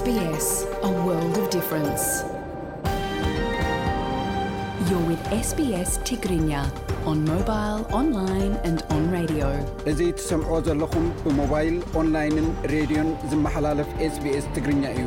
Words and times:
ስግርኛ 0.00 0.20
ን 7.16 8.78
እዙ 9.90 10.04
ትሰምዖ 10.18 10.50
ዘለኹም 10.66 11.06
ብሞባይል 11.24 11.76
ኦንላይንን 12.00 12.48
ሬድዮን 12.74 13.10
ዝመሓላለፍ 13.32 13.90
ስbስ 14.16 14.46
ትግርኛ 14.58 14.84
እዩ 14.96 15.06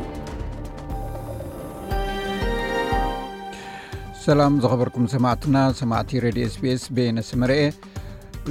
ሰላም 4.28 4.54
ዝኸበርኩም 4.66 5.08
ሰማዕትና 5.16 5.56
ሰማዕቲ 5.82 6.12
ረድዮ 6.28 6.46
ስቢስ 6.58 6.84
ቤነስመርአ 6.98 7.60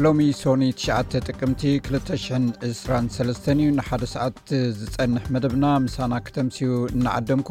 ሎሚ 0.00 0.20
ሶኒ 0.38 0.62
9 0.82 1.16
ጥቅምቲ 1.29 1.62
223 1.87 3.48
እዩ 3.52 3.59
ንሓደ 3.78 4.05
ሰዓት 4.12 4.38
ዝፀንሕ 4.78 5.24
መደብና 5.34 5.65
ምሳና 5.87 6.12
ክተምስዩ 6.27 6.70
እናዓደምኩ 6.95 7.51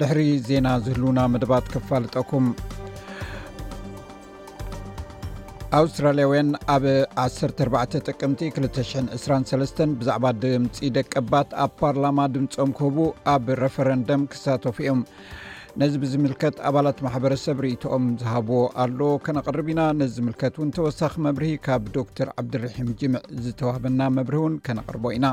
ድሕሪ 0.00 0.20
ዜና 0.48 0.68
ዝህልና 0.84 1.20
መደባት 1.32 1.66
ከፋልጠኩም 1.72 2.46
ኣውስትራልያውያን 5.80 6.52
ኣብ 6.76 6.84
14 7.24 7.98
ጥቅምቲ 8.14 8.42
223 8.60 9.84
ብዛዕባ 10.02 10.26
ድምፂ 10.44 10.78
ደቀባት 10.98 11.50
ኣብ 11.66 11.72
ፓርላማ 11.82 12.18
ድምፆም 12.36 12.72
ክህቡ 12.78 12.98
ኣብ 13.34 13.46
ረፈረንደም 13.64 14.24
ክሳተፉ 14.34 14.78
እዮም 14.84 15.02
ነዚ 15.80 15.92
ብዝምልከት 16.02 16.56
ኣባላት 16.68 17.00
ማሕበረሰብ 17.06 17.58
ርእትኦም 17.64 18.04
ዝሃብዎ 18.20 18.56
ኣሎ 18.82 19.00
ከነቐርብ 19.26 19.66
ኢና 19.72 19.80
ነዚ 19.98 20.10
ዝምልከት 20.18 20.54
ውን 20.60 20.70
ተወሳኺ 20.76 21.12
መብርሂ 21.26 21.50
ካብ 21.66 21.82
ዶክተር 21.96 22.28
ዓብድርሒም 22.40 22.88
ጅምዕ 23.00 23.20
ዝተዋህበና 23.44 24.00
መብርሂ 24.16 24.38
ውን 24.46 24.54
ከነቕርቦ 24.68 25.04
ኢና 25.16 25.26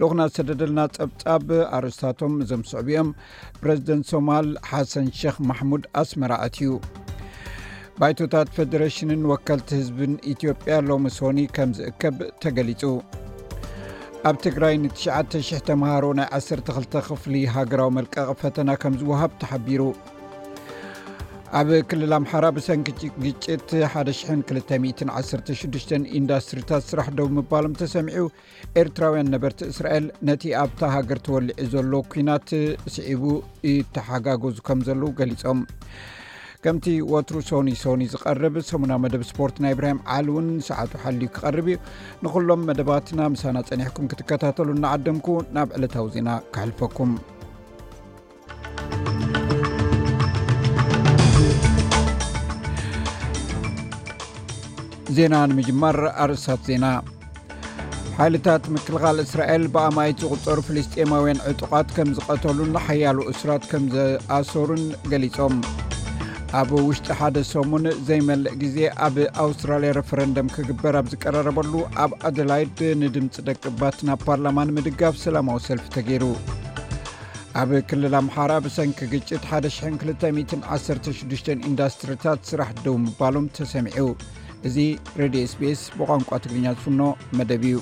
ልኡኹና 0.00 0.22
ዝተደደልና 0.32 0.80
ጸብጻብ 0.96 1.46
ኣርስታቶም 1.78 2.34
እዞም 2.46 2.64
ስዕብ 2.72 2.90
እኦም 2.96 3.10
ፕረዚደንት 3.62 4.06
ሶማል 4.12 4.50
ሓሰን 4.70 5.08
ሸክ 5.20 5.38
ማሕሙድ 5.52 5.86
ኣስመራ 6.02 6.32
ኣትዩ 6.48 6.72
ባይቶታት 8.00 8.50
ፌደሬሽንን 8.58 9.24
ወከልቲ 9.32 9.70
ህዝብን 9.82 10.14
ኢትዮጵያ 10.34 10.76
ሎሚ 10.90 11.06
ሶኒ 11.18 11.40
ከም 11.58 11.72
ዝእከብ 11.80 12.18
ተገሊጹ 12.44 12.82
ኣብ 14.28 14.36
ትግራይ 14.44 14.74
ን9000 14.80 15.60
ተምሃሮ 15.68 16.04
ናይ 16.18 16.26
12 16.38 16.96
ክፍሊ 17.06 17.34
ሃገራዊ 17.54 17.88
መልቀቕ 17.96 18.28
ፈተና 18.40 18.70
ከም 18.82 18.94
ዝወሃብ 19.00 19.32
ተሓቢሩ 19.42 19.82
ኣብ 21.60 21.68
ክልል 21.90 22.12
ኣምሓራ 22.18 22.44
ብሰን 22.56 22.80
ግጭት 22.88 23.68
1216 23.78 25.96
ኢንዳስትሪታት 26.20 26.82
ስራሕ 26.90 27.06
ዶ 27.18 27.18
ምባሎም 27.38 27.74
ተሰሚዑ 27.80 28.24
ኤርትራውያን 28.82 29.32
ነበርቲ 29.36 29.60
እስራኤል 29.72 30.06
ነቲ 30.30 30.44
ኣብታ 30.66 30.82
ሃገር 30.98 31.20
ተወልዒ 31.28 31.56
ዘሎ 31.74 31.92
ኩናት 32.14 32.50
ስዒቡ 32.96 33.22
እተሓጋገዙ 33.74 34.56
ከም 34.68 34.78
ዘለዉ 34.88 35.10
ገሊፆም 35.20 35.60
ከምቲ 36.64 36.86
ወትሩ 37.10 37.36
ሶኒ 37.48 37.68
ሶኒ 37.82 38.00
ዝቐርብ 38.12 38.54
ሰሙና 38.70 38.92
መደብ 39.02 39.22
ስፖርት 39.28 39.56
ናይ 39.64 39.72
እብራሂም 39.74 40.00
ዓል 40.14 40.26
እውን 40.32 40.48
ሰዓት 40.66 40.92
ሓልዩ 41.02 41.26
ክቐርብ 41.34 41.66
እዩ 41.72 41.76
ንኩሎም 42.24 42.60
መደባትና 42.68 43.20
ምሳና 43.34 43.56
ፀኒሕኩም 43.68 44.08
ክትከታተሉ 44.10 44.68
ናዓድምኩ 44.82 45.26
ናብ 45.56 45.68
ዕለታዊ 45.76 46.04
ዜና 46.16 46.28
ክሕልፈኩም 46.54 47.12
ዜና 55.18 55.34
ንምጅመር 55.52 55.98
ኣርእሰት 56.24 56.60
ዜና 56.70 56.86
ሓይልታት 58.18 58.64
ምክልኻል 58.74 59.18
እስራኤል 59.26 59.64
ብኣማይት 59.76 60.18
ዝቁፀሩ 60.24 60.58
ፍልስጠማውያን 60.68 61.40
ዕጡቃት 61.52 61.88
ከም 61.98 62.10
ዝቐተሉን 62.18 62.72
ንሓያሉ 62.76 63.18
እስራት 63.34 63.64
ከም 63.72 63.86
ዝኣሰሩን 63.94 64.84
ገሊፆም 65.12 65.56
ኣብ 66.58 66.70
ውሽጢ 66.86 67.06
ሓደ 67.18 67.36
ሰሙን 67.50 67.84
ዘይመልእ 68.06 68.54
ግዜ 68.62 68.76
ኣብ 69.06 69.16
ኣውስትራልያ 69.42 69.90
ረፈረንደም 69.98 70.48
ክግበር 70.54 70.94
ኣብ 71.00 71.06
ዝቀራረበሉ 71.12 71.72
ኣብ 72.04 72.12
ኣደላይድ 72.28 72.78
ንድምፂ 73.02 73.34
ደቅባት 73.48 73.98
ናብ 74.08 74.20
ፓርላማን 74.28 74.74
ምድጋፍ 74.78 75.16
ሰላማዊ 75.24 75.58
ሰልፊ 75.68 75.86
ተገይሩ 75.96 76.24
ኣብ 77.62 77.70
ክልል 77.90 78.16
ኣምሓራ 78.22 78.52
ብሰንኪ 78.64 78.98
ግጭት 79.14 79.44
12216 79.52 81.52
ኢንዳስትሪታት 81.70 82.40
ስራሕ 82.50 82.70
ደው 82.86 82.94
ምባሎም 83.06 83.46
ተሰሚዑ 83.58 84.08
እዚ 84.70 84.76
ሬድዮ 85.22 85.42
sps 85.54 85.80
ብቋንቋ 86.00 86.30
ትግርኛ 86.46 86.66
ዝፍኖ 86.78 87.02
መደብ 87.38 87.62
እዩ 87.70 87.76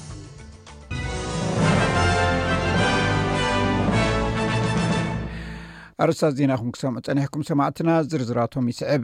ኣርሳ 6.04 6.20
ዜናኹም 6.38 6.68
ክሰምዑ 6.74 6.98
ፀኒሕኩም 7.06 7.42
ሰማዕትና 7.48 7.88
ዝርዝራቶም 8.10 8.66
ይስዕብ 8.72 9.02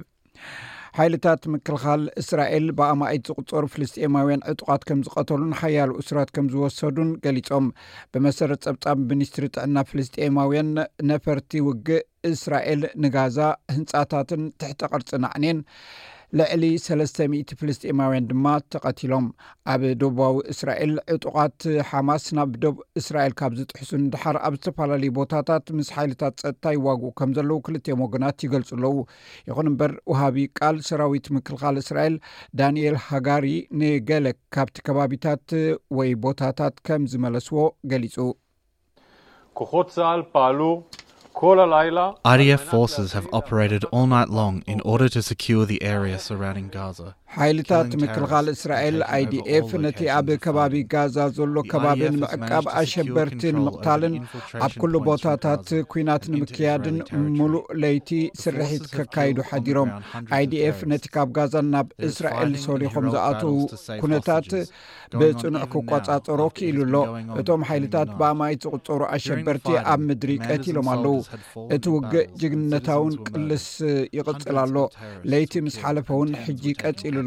ሓይልታት 0.98 1.42
ምክልኻል 1.54 2.02
እስራኤል 2.22 2.66
ብኣማኢት 2.78 3.28
ዝቕፀሩ 3.36 3.64
ፍልስጥኤማውያን 3.74 4.44
ዕጡቃት 4.52 4.82
ከም 4.88 5.00
ዝቐተሉን 5.06 5.56
ሓያሉ 5.60 5.90
እስራት 6.02 6.28
ከም 6.36 6.46
ዝወሰዱን 6.52 7.08
ገሊፆም 7.24 7.66
ብመሰረት 8.14 8.62
ፀብጻብ 8.68 8.98
ሚኒስትሪ 9.12 9.44
ጥዕና 9.56 9.76
ፍልስጥማውያን 9.92 10.70
ነፈርቲ 11.12 11.62
ውግእ 11.68 12.04
እስራኤል 12.32 12.82
ንጋዛ 13.04 13.38
ህንፃታትን 13.76 14.42
ትሕቲ 14.62 14.82
ቅርፂንዕንን 14.92 15.58
ልዕሊ 16.38 16.64
ሰለስተ00 16.84 17.50
ፍልስጥኤማውያን 17.58 18.24
ድማ 18.30 18.44
ተቐቲሎም 18.72 19.26
ኣብ 19.72 19.82
ደባዊ 20.00 20.32
እስራኤል 20.52 20.92
ዕጡቃት 21.14 21.60
ሓማስ 21.88 22.24
ናብ 22.36 22.52
ዶብ 22.62 22.76
እስራኤል 23.00 23.32
ካብ 23.40 23.52
ዝጥሕሱ 23.58 23.90
ንድሓር 24.04 24.36
ኣብ 24.46 24.54
ዝተፈላለዩ 24.58 25.10
ቦታታት 25.18 25.66
ምስ 25.78 25.90
ሓይልታት 25.96 26.34
ፀጥታ 26.44 26.64
ይዋግኡ 26.76 27.10
ከም 27.20 27.32
ዘለዉ 27.36 27.58
ክልትኦም 27.68 28.02
ወገናት 28.06 28.44
ይገልፁ 28.46 28.70
ኣለዉ 28.78 28.96
ይኹን 29.50 29.70
እምበር 29.72 29.94
ውሃቢ 30.12 30.38
ቃል 30.60 30.78
ሰራዊት 30.88 31.28
ምክልኻል 31.36 31.78
እስራኤል 31.84 32.16
ዳንኤል 32.60 32.96
ሃጋሪ 33.06 33.46
ንገለ 33.82 34.28
ካብቲ 34.56 34.76
ከባቢታት 34.88 35.46
ወይ 36.00 36.12
ቦታታት 36.26 36.76
ከም 36.88 37.04
ዝመለስዎ 37.14 37.56
ገሊጹ 37.92 38.16
ክኮትሳኣል 39.60 40.22
ሉ 40.60 40.70
idf 41.34 42.60
forces 42.60 43.12
have 43.12 43.26
operated 43.32 43.84
all 43.86 44.06
night 44.06 44.28
long 44.28 44.62
in 44.68 44.80
order 44.82 45.08
to 45.08 45.20
secure 45.20 45.66
the 45.66 45.82
area 45.82 46.16
surrounding 46.18 46.68
gaza 46.68 47.16
ሓይልታት 47.38 47.90
ምክልኻል 48.00 48.46
እስራኤል 48.54 48.98
ኣይዲ 49.14 49.32
ኤፍ 49.56 49.70
ነቲ 49.84 50.00
ኣብ 50.16 50.28
ከባቢ 50.44 50.74
ጋዛ 50.92 51.16
ዘሎ 51.36 51.54
ከባቢ 51.72 52.00
ምዕቃብ 52.20 52.66
ኣሸበርቲ 52.80 53.42
ንምቕታልን 53.56 54.14
ኣብ 54.66 54.72
ኩሉ 54.82 54.94
ቦታታት 55.08 55.68
ኩናት 55.92 56.24
ንምክያድን 56.34 56.96
ሙሉእ 57.38 57.64
ለይቲ 57.84 58.10
ስርሒት 58.42 58.84
ከካይዱ 58.96 59.38
ሓዲሮም 59.50 59.90
ኣኢኤፍ 60.38 60.78
ነቲ 60.92 61.04
ካብ 61.16 61.28
ጋዛን 61.38 61.66
ናብ 61.76 61.88
እስራኤል 62.10 62.52
ሰሪኹም 62.66 63.06
ዝኣትዉ 63.14 63.54
ኩነታት 64.04 64.48
ብፅኑዕ 65.20 65.64
ክቆፃፀሮ 65.72 66.40
ክኢሉ 66.56 66.78
ኣሎ 66.86 66.96
እቶም 67.40 67.64
ሓይልታት 67.68 68.08
ብኣማይት 68.20 68.60
ዝቕፀሩ 68.66 69.00
ኣሸበርቲ 69.14 69.66
ኣብ 69.92 70.00
ምድሪ 70.08 70.30
ቀፂሎም 70.46 70.86
ኣለው 70.94 71.16
እቲ 71.74 71.84
ውግእ 71.96 72.26
ጅግነታውን 72.42 73.14
ቅልስ 73.28 73.66
ይቅፅል 74.18 74.56
ኣሎ 74.64 74.76
ለይቲ 75.32 75.52
ምስ 75.66 75.74
ሓለፈ 75.82 76.08
ውን 76.20 76.30
ሕጂ 76.46 76.64
ቀፂ 76.82 77.00
ሉ 77.14 77.18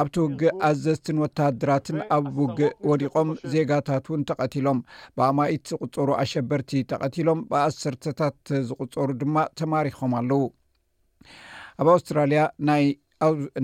ኣብቲ 0.00 0.14
ውግእ 0.24 0.54
ኣዘዝትን 0.68 1.18
ወተሃድራትን 1.24 1.98
ኣብ 2.16 2.24
ውግእ 2.42 2.74
ወዲቆም 2.90 3.30
ዜጋታት 3.52 4.04
ውን 4.12 4.22
ተቐቲሎም 4.28 4.78
ብኣማይት 5.16 5.62
ዝቁፀሩ 5.72 6.08
ኣሸበርቲ 6.22 6.70
ተቐቲሎም 6.92 7.40
ብኣሰርተታት 7.50 8.40
ዝቁፀሩ 8.70 9.08
ድማ 9.22 9.36
ተማሪሖም 9.60 10.14
ኣለዉ 10.20 10.42
ኣብ 11.80 11.86
ኣውስትራልያይ 11.94 12.84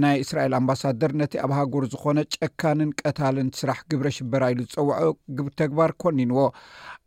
ናይ 0.02 0.16
እስራኤል 0.24 0.52
ኣምባሳደር 0.58 1.10
ነቲ 1.20 1.34
ኣብ 1.44 1.52
ሃጎር 1.58 1.84
ዝኮነ 1.92 2.18
ጨካንን 2.34 2.90
ቀታልን 3.00 3.48
ስራሕ 3.60 3.78
ግብረ 3.90 4.08
ሽበራ 4.16 4.44
ኢሉ 4.54 4.60
ዝፀውዖ 4.72 4.98
ግ 5.36 5.46
ተግባር 5.60 5.90
ኮኒንዎ 6.02 6.42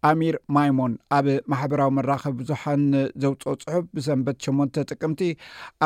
ኣሚር 0.09 0.35
ማይሞን 0.55 0.93
ኣብ 1.17 1.27
ማሕበራዊ 1.51 1.89
መራኸቢ 1.97 2.33
ብዙሓን 2.39 2.81
ዘውፅኦ 3.23 3.51
ፅሑፍ 3.61 3.83
ብሰንበት 3.95 4.37
8 4.47 4.79
ጥቅምቲ 4.91 5.21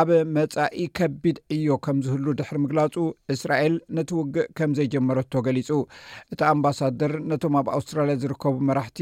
ኣብ 0.02 0.10
መፃኢ 0.36 0.86
ከቢድ 1.00 1.38
እዮ 1.56 1.68
ከም 1.86 1.98
ዝህሉ 2.06 2.26
ድሕሪ 2.40 2.58
ምግላፁ 2.64 2.96
እስራኤል 3.36 3.76
ነቲውግእ 3.98 4.48
ከም 4.60 4.72
ዘይጀመረቶ 4.80 5.32
ገሊጹ 5.48 5.70
እቲ 6.36 6.42
ኣምባሳደር 6.54 7.14
ነቶም 7.34 7.58
ኣብ 7.62 7.70
ኣውስትራልያ 7.78 8.16
ዝርከቡ 8.24 8.56
መራሕቲ 8.72 9.02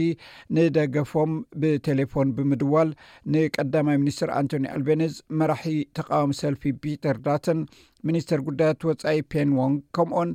ንደገፎም 0.58 1.32
ብቴሌፎን 1.64 2.30
ብምድዋል 2.40 2.92
ንቀዳማይ 3.36 4.00
ሚኒስትር 4.04 4.32
ኣንቶኒ 4.42 4.66
ኣልቤነዝ 4.76 5.16
መራሒ 5.42 5.70
ተቃዋሚ 6.00 6.32
ሰልፊ 6.44 6.64
ፒተር 6.84 7.18
ዳተ 7.26 7.46
ሚኒስተር 8.08 8.40
ጉዳያት 8.48 8.82
ወፃኢ 8.90 9.20
ፔንዎን 9.34 9.74
ከምኦን 9.96 10.30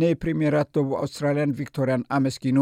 ንፕሪምራት 0.00 0.68
ደቡብ 0.76 0.92
ኣውስትራልያን 1.02 1.54
ቪክቶርያን 1.60 2.04
ኣመስኪኑ 2.18 2.58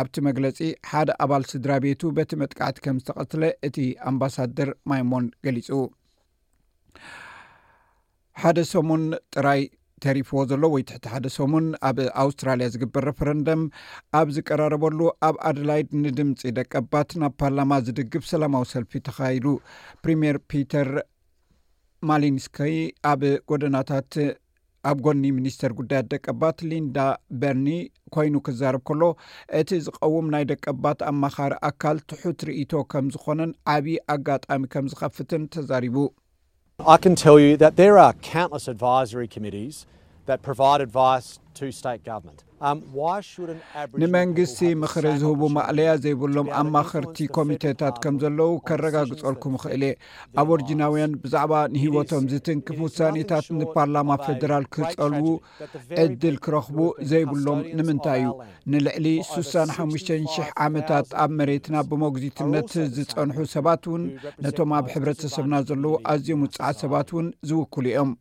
ኣብቲ 0.00 0.14
መግለፂ 0.28 0.58
ሓደ 0.92 1.10
ኣባል 1.24 1.44
ስድራ 1.52 1.72
ቤቱ 1.86 2.00
በቲ 2.16 2.30
መጥቃዕቲ 2.42 2.78
ከም 2.86 2.98
ዝተቐትለ 3.02 3.44
እቲ 3.68 3.76
ኣምባሳደር 4.12 4.70
ማይሞን 4.92 5.26
ገሊፁ 5.46 5.68
ሓደ 8.42 8.58
ሰሙን 8.72 9.04
ጥራይ 9.36 9.62
ተሪፍዎ 10.04 10.42
ዘሎ 10.50 10.62
ወይ 10.74 10.82
ትሕቲ 10.88 11.06
ሓደ 11.12 11.26
ሶሙን 11.38 11.64
ኣብ 11.88 11.98
ኣውስትራልያ 12.22 12.66
ዝግበር 12.74 13.04
ረፈረንደም 13.08 13.62
ኣብ 14.18 14.28
ዝቀራረበሉ 14.36 15.00
ኣብ 15.28 15.34
ኣድላይድ 15.50 15.88
ንድምፂ 16.04 16.42
ደቀባት 16.58 17.10
ናብ 17.22 17.32
ፓርላማ 17.42 17.72
ዝድግብ 17.88 18.22
ሰላማዊ 18.32 18.64
ሰልፊ 18.74 18.92
ተኸይዱ 19.08 19.46
ፕሪምር 20.04 20.36
ፒተር 20.52 20.88
ማሊንስከይ 22.08 22.76
ኣብ 23.10 23.22
ጎደናታት 23.50 24.12
ኣብ 24.90 24.98
ጎኒ 25.04 25.22
ሚኒስተር 25.38 25.72
ጉዳያት 25.78 26.06
ደቀባት 26.14 26.58
ሊንዳ 26.70 26.96
በርኒ 27.40 27.68
ኮይኑ 28.14 28.34
ክዛርብ 28.46 28.82
ከሎ 28.88 29.02
እቲ 29.60 29.68
ዝቀውም 29.86 30.28
ናይ 30.34 30.44
ደቀባት 30.52 31.00
ኣመኻሪ 31.10 31.52
ኣካል 31.70 31.98
ትሑት 32.12 32.42
ርኢቶ 32.48 32.72
ከም 32.92 33.08
ዝኮነን 33.16 33.52
ዓብዪ 33.76 33.96
ኣጋጣሚ 34.16 34.62
ከም 34.74 34.88
ዝከፍትን 34.92 35.44
ተዛሪቡ 35.56 35.96
ን 37.14 37.14
ዩ 37.44 37.48
ስ 38.64 38.76
ድሪ 38.76 39.42
ሚስ 39.46 39.78
ኣድ 40.40 41.68
ስ 41.80 41.84
ንመንግስቲ 44.00 44.58
ምኽሪ 44.80 45.04
ዝህቡ 45.20 45.40
ማእለያ 45.54 45.90
ዘይብሎም 46.04 46.48
ኣ 46.58 46.60
ማኽርቲ 46.74 47.18
ኮሚቴታት 47.36 47.94
ከም 48.02 48.14
ዘለዉ 48.22 48.50
ከረጋግፀልኩም 48.68 49.54
ይኽእል 49.56 49.82
እየ 49.88 49.94
ኣብ 50.42 50.48
ወርጅናውያን 50.54 51.12
ብዛዕባ 51.22 51.52
ንሂወቶም 51.74 52.24
ዝትንክፍ 52.32 52.76
ውሳኔታት 52.88 53.46
ንፓርላማ 53.60 54.10
ፌደራል 54.26 54.64
ክፀልው 54.76 55.30
ዕድል 56.04 56.36
ክረኽቡ 56.46 56.78
ዘይብሎም 57.12 57.60
ንምንታይ 57.80 58.24
እዩ 58.28 58.32
ንልዕሊ 58.72 59.06
6ሓ00 59.32 60.54
ዓመታት 60.68 61.08
ኣብ 61.24 61.32
መሬትና 61.40 61.76
ብመግዚትነት 61.90 62.70
ዝፀንሑ 62.96 63.38
ሰባት 63.56 63.82
እውን 63.90 64.04
ነቶም 64.46 64.72
ኣብ 64.80 64.86
ሕብረተሰብና 64.96 65.54
ዘለዉ 65.70 65.94
ኣዝዮም 66.12 66.44
ውፅዓ 66.46 66.68
ሰባት 66.84 67.08
እውን 67.14 67.28
ዝውክሉ 67.50 67.86
እዮም 67.92 68.12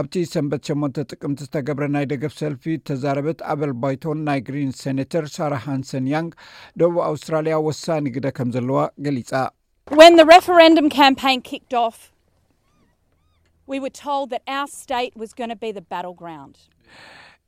ኣብቲ 0.00 0.20
ሰንበት 0.32 0.60
8ሞንተ 0.68 0.98
ጥቅምቲ 1.12 1.40
ዝተገብረ 1.46 1.84
ናይ 1.94 2.04
ደገፍ 2.10 2.32
ሰልፊ 2.40 2.64
ተዛረበት 2.88 3.38
ኣበል 3.52 3.72
ባይቶን 3.82 4.18
ናይ 4.26 4.40
ግሪን 4.48 4.70
ሴነተር 4.80 5.24
ሳራ 5.36 5.54
ሃንሰን 5.64 6.04
ያንግ 6.14 6.32
ደቡብ 6.80 6.98
ኣውስትራሊያ 7.10 7.56
ወሳኒ 7.68 8.06
ግደ 8.16 8.26
ከም 8.36 8.50
ዘለዋ 8.56 8.80
ገሊጻ 9.06 9.32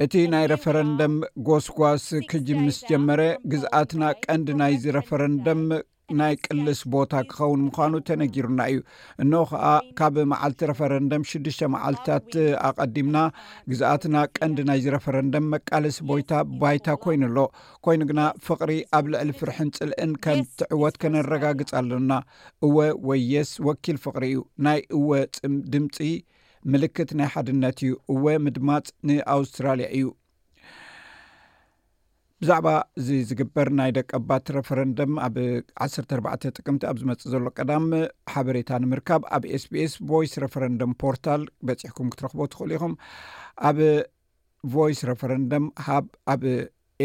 እቲ 0.04 0.14
ናይ 0.32 0.44
ረፈረንደም 0.54 1.14
ጓስጓስ 1.46 2.04
ክጅ 2.30 2.48
ምስ 2.64 2.78
ጀመረ 2.90 3.20
ግዝአትና 3.52 4.04
ቀንድ 4.24 4.48
ናይዚ 4.60 4.84
ረፈረንደም 4.98 5.60
ናይ 6.20 6.35
ቅልስ 6.47 6.81
ቦታ 6.94 7.12
ክኸውን 7.31 7.61
ምኳኑ 7.67 7.93
ተነጊሩና 8.09 8.61
እዩ 8.73 8.79
እኖ 9.23 9.32
ከዓ 9.50 9.67
ካብ 9.99 10.17
መዓልቲ 10.32 10.61
ረፈረንደም 10.70 11.26
ሽዱሽ 11.31 11.59
መዓልትታት 11.75 12.31
ኣቀዲምና 12.69 13.19
ግዛኣትና 13.73 14.17
ቀንዲ 14.38 14.59
ናይ 14.70 14.81
ዝረፈረንደም 14.87 15.49
መቃልስ 15.55 15.99
ቦይታ 16.11 16.32
ባይታ 16.62 16.88
ኮይኑ 17.05 17.23
ኣሎ 17.31 17.38
ኮይኑ 17.87 18.00
ግና 18.12 18.20
ፍቕሪ 18.49 18.73
ኣብ 18.99 19.06
ልዕሊ 19.14 19.31
ፍርሕን 19.41 19.70
ፅልእን 19.79 20.12
ከም 20.26 20.41
ትዕወት 20.62 20.97
ከነረጋግፅ 21.05 21.73
ኣለና 21.81 22.12
እወ 22.69 22.76
ወየስ 23.11 23.53
ወኪል 23.69 23.99
ፍቅሪ 24.06 24.25
እዩ 24.32 24.43
ናይ 24.69 24.81
እወ 24.99 25.11
ድምፂ 25.75 25.97
ምልክት 26.73 27.11
ናይ 27.20 27.29
ሓድነት 27.35 27.79
እዩ 27.85 27.93
እወ 28.14 28.25
ምድማፅ 28.47 28.87
ንኣውስትራልያ 29.11 29.87
እዩ 29.99 30.05
ብዛዕባ 32.42 32.68
ዚዝግበር 33.06 33.68
ናይ 33.78 33.90
ደቀ 33.96 34.10
ባት 34.28 34.46
ረፈረንደም 34.54 35.10
ኣብ 35.24 35.34
14 35.82 36.54
ጥቅምቲ 36.58 36.82
ኣብ 36.88 36.96
ዝመፅእ 37.00 37.26
ዘሎ 37.32 37.44
ቀዳም 37.58 37.84
ሓበሬታ 38.32 38.70
ንምርካብ 38.82 39.22
ኣብ 39.36 39.44
ኤስቢስ 39.56 39.92
ቫይስ 40.10 40.32
ረፈረንደም 40.44 40.94
ፖርታል 41.02 41.42
በፂሕኩም 41.68 42.08
ክትረኽቦ 42.12 42.40
ትኽእሉ 42.52 42.70
ኢኹም 42.78 42.94
ኣብ 43.68 43.78
ቫይስ 44.74 45.00
ረፈረንደም 45.10 45.66
ሃብ 45.88 46.08
ኣብ 46.34 46.42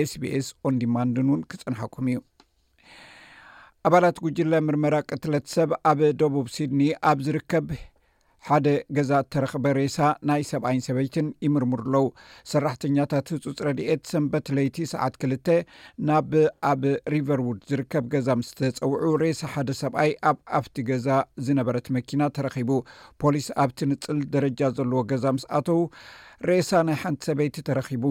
ኤስቢስ 0.04 0.48
ኦንዲማንድን 0.70 1.30
እውን 1.32 1.44
ክፀንሐኩም 1.52 2.08
እዩ 2.14 2.22
ኣባላት 3.90 4.18
ጉጅለ 4.26 4.52
ምርመራ 4.70 4.96
ቅትለት 5.12 5.46
ሰብ 5.56 5.70
ኣብ 5.92 6.02
ደቡብ 6.22 6.50
ሲድኒ 6.56 6.82
ኣብ 7.12 7.22
ዝርከብ 7.28 7.68
ሓደ 8.50 8.68
ገዛ 8.98 9.12
እተረክበ 9.24 9.66
ሬሳ 9.78 9.98
ናይ 10.30 10.42
ሰብኣይን 10.50 10.84
ሰበይትን 10.88 11.28
ይምርምር 11.46 11.82
ኣለዉ 11.86 12.06
ሰራሕተኛታት 12.52 13.28
ህፁፅ 13.34 13.58
ረድኤት 13.68 14.02
ሰንበት 14.12 14.48
ለይቲ 14.58 14.78
ሰዓት 14.92 15.16
ክልተ 15.22 15.48
ናብ 16.10 16.30
ኣብ 16.70 16.84
ሪቨር 17.14 17.42
ውድ 17.48 17.60
ዝርከብ 17.72 18.06
ገዛ 18.14 18.28
ምስተፀውዑ 18.42 19.12
ሬሳ 19.24 19.42
ሓደ 19.56 19.70
ሰብኣይ 19.82 20.12
ኣብ 20.32 20.38
ኣብቲ 20.60 20.76
ገዛ 20.92 21.08
ዝነበረት 21.48 21.88
መኪና 21.98 22.22
ተረኪቡ 22.38 22.72
ፖሊስ 23.24 23.48
ኣብቲ 23.66 23.80
ንፅል 23.92 24.22
ደረጃ 24.38 24.60
ዘለዎ 24.80 25.02
ገዛ 25.12 25.26
ምስ 25.38 25.46
ኣተው 25.60 25.82
ሬሳ 26.52 26.72
ናይ 26.90 26.98
ሓንቲ 27.04 27.20
ሰበይቲ 27.32 27.58
ተረኺቡ 27.70 28.06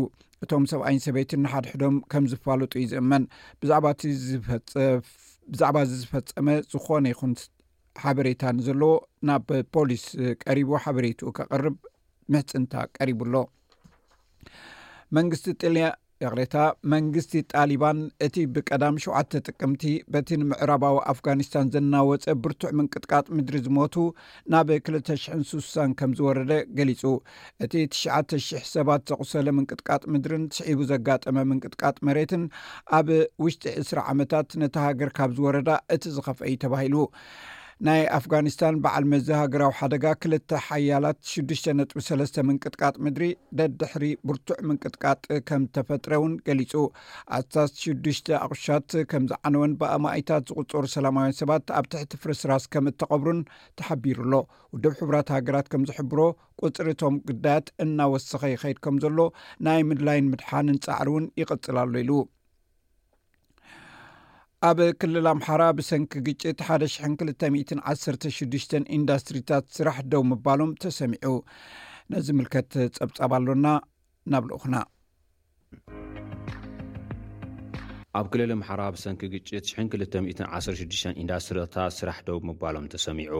እቶም 0.44 0.64
ሰብኣይን 0.74 1.02
ሰበይትን 1.08 1.42
ንሓድሕዶም 1.46 1.96
ከም 2.12 2.26
ዝፋለጡ 2.32 2.72
ዩዝእመን 2.84 3.24
ብብዛዕባ 3.60 3.96
እዚ 5.86 5.92
ዝፈፀመ 6.02 6.46
ዝኮነ 6.72 7.04
ይኹን 7.14 7.32
ሓበሬታ 8.04 8.42
ንዘለዎ 8.56 8.92
ናብ 9.28 9.50
ፖሊስ 9.74 10.04
ቀሪቡ 10.44 10.70
ሓበሬቱኡ 10.84 11.30
ከቅርብ 11.38 11.76
ምሕፅንታ 12.32 12.74
ቀሪቡኣሎ 12.98 13.34
መንግስቲ 15.18 15.46
ጥ 15.60 15.72
ቅታ 16.42 16.58
መንግስቲ 16.92 17.32
ጣሊባን 17.52 17.98
እቲ 18.26 18.36
ብቀዳም 18.54 18.94
7ተ 19.04 19.32
ጥቅምቲ 19.48 19.82
በቲ 20.12 20.28
ንምዕረባዊ 20.42 20.94
ኣፍጋኒስታን 21.12 21.70
ዘናወፀ 21.74 22.24
ብርቱዕ 22.44 22.70
ምንቅጥቃጥ 22.78 23.26
ምድሪ 23.38 23.58
ዝሞቱ 23.66 23.96
ናብ 24.52 24.70
206ሳ 24.76 25.74
ከም 25.98 26.12
ዝወረደ 26.20 26.54
ገሊፁ 26.78 27.02
እቲ 27.66 27.74
900 27.98 28.62
ሰባት 28.74 29.04
ዘቕሰለ 29.12 29.46
ምንቅጥቃጥ 29.58 30.00
ምድርን 30.14 30.46
ስዒቡ 30.58 30.80
ዘጋጠመ 30.92 31.36
ምንቅጥቃጥ 31.50 31.98
መሬትን 32.10 32.44
ኣብ 33.00 33.10
ውሽጢ 33.44 33.66
እስራ 33.82 33.98
ዓመታት 34.14 34.56
ነቲ 34.62 34.74
ሃገር 34.86 35.12
ካብ 35.18 35.32
ዝወረዳ 35.40 35.70
እቲ 35.96 36.02
ዝኸፍአዩ 36.16 36.54
ተባሂሉ 36.64 36.96
ናይ 37.86 38.02
ኣፍጋኒስታን 38.16 38.76
በዓል 38.84 39.04
መዝ 39.12 39.26
ሃገራዊ 39.40 39.70
ሓደጋ 39.78 40.04
ክልተ 40.22 40.50
ሓያላት 40.66 41.18
6ዱሽ 41.32 41.62
ነጥ3ለስ 41.78 42.30
ምንቅጥቃጥ 42.48 42.94
ምድሪ 43.06 43.24
ደድሕሪ 43.58 44.04
ብርቱዕ 44.28 44.56
ምንቅጥቃጥ 44.68 45.18
ከም 45.48 45.62
ተፈጥረ 45.76 46.12
እውን 46.18 46.34
ገሊጹ 46.46 46.72
ኣታት 47.38 47.72
ሽዱሽተ 47.82 48.28
ኣቑሻት 48.44 48.88
ከም 49.10 49.24
ዝዓነወን 49.32 49.72
ብኣማእታት 49.82 50.44
ዝቕፀሩ 50.52 50.84
ሰላማውያን 50.94 51.36
ሰባት 51.40 51.72
ኣብ 51.80 51.88
ትሕቲ 51.94 52.12
ፍርስራስ 52.22 52.66
ከም 52.76 52.88
እተቐብሩን 52.92 53.42
ተሓቢሩ 53.80 54.18
ኣሎ 54.26 54.34
ውድብ 54.76 54.94
ሕቡራት 55.00 55.32
ሃገራት 55.36 55.68
ከም 55.74 55.84
ዝሕብሮ 55.90 56.20
ቁፅሪ 56.64 56.90
ቶም 57.02 57.16
ግዳያት 57.28 57.68
እናወስኸ 57.86 58.42
ይከይድ 58.54 58.80
ከም 58.86 58.98
ዘሎ 59.06 59.18
ናይ 59.68 59.82
ምድላይን 59.90 60.30
ምድሓንን 60.34 60.80
ጻዕሪ 60.86 61.10
እውን 61.14 61.26
ይቕጽላሉ 61.42 61.92
ኢሉ 62.04 62.12
ኣብ 64.66 64.78
ክልል 65.00 65.26
ኣምሓራ 65.30 65.62
ብሰንኪ 65.78 66.10
ግጭት 66.26 66.58
ሓ 66.66 66.76
216 66.84 68.72
ኢንዳስትሪታት 68.96 69.64
ስራሕ 69.76 69.96
ደው 70.12 70.22
ምባሎም 70.30 70.72
ተሰሚዑ 70.82 71.28
ነዚምልከት 72.12 72.70
ጸብጻብ 72.96 73.32
ኣሎና 73.38 73.66
ናብልኡኹና 74.34 74.76
ኣብ 78.20 78.26
ክልል 78.32 78.52
ኣምሓራ 78.56 78.82
ብሰንኪ 78.96 79.22
ግጭት 79.34 79.66
216 79.74 81.14
ኢንዳስትሪታት 81.24 81.94
ስራሕ 82.00 82.18
ደው 82.30 82.40
ምባሎም 82.50 82.88
ተሰሚዑ 82.94 83.34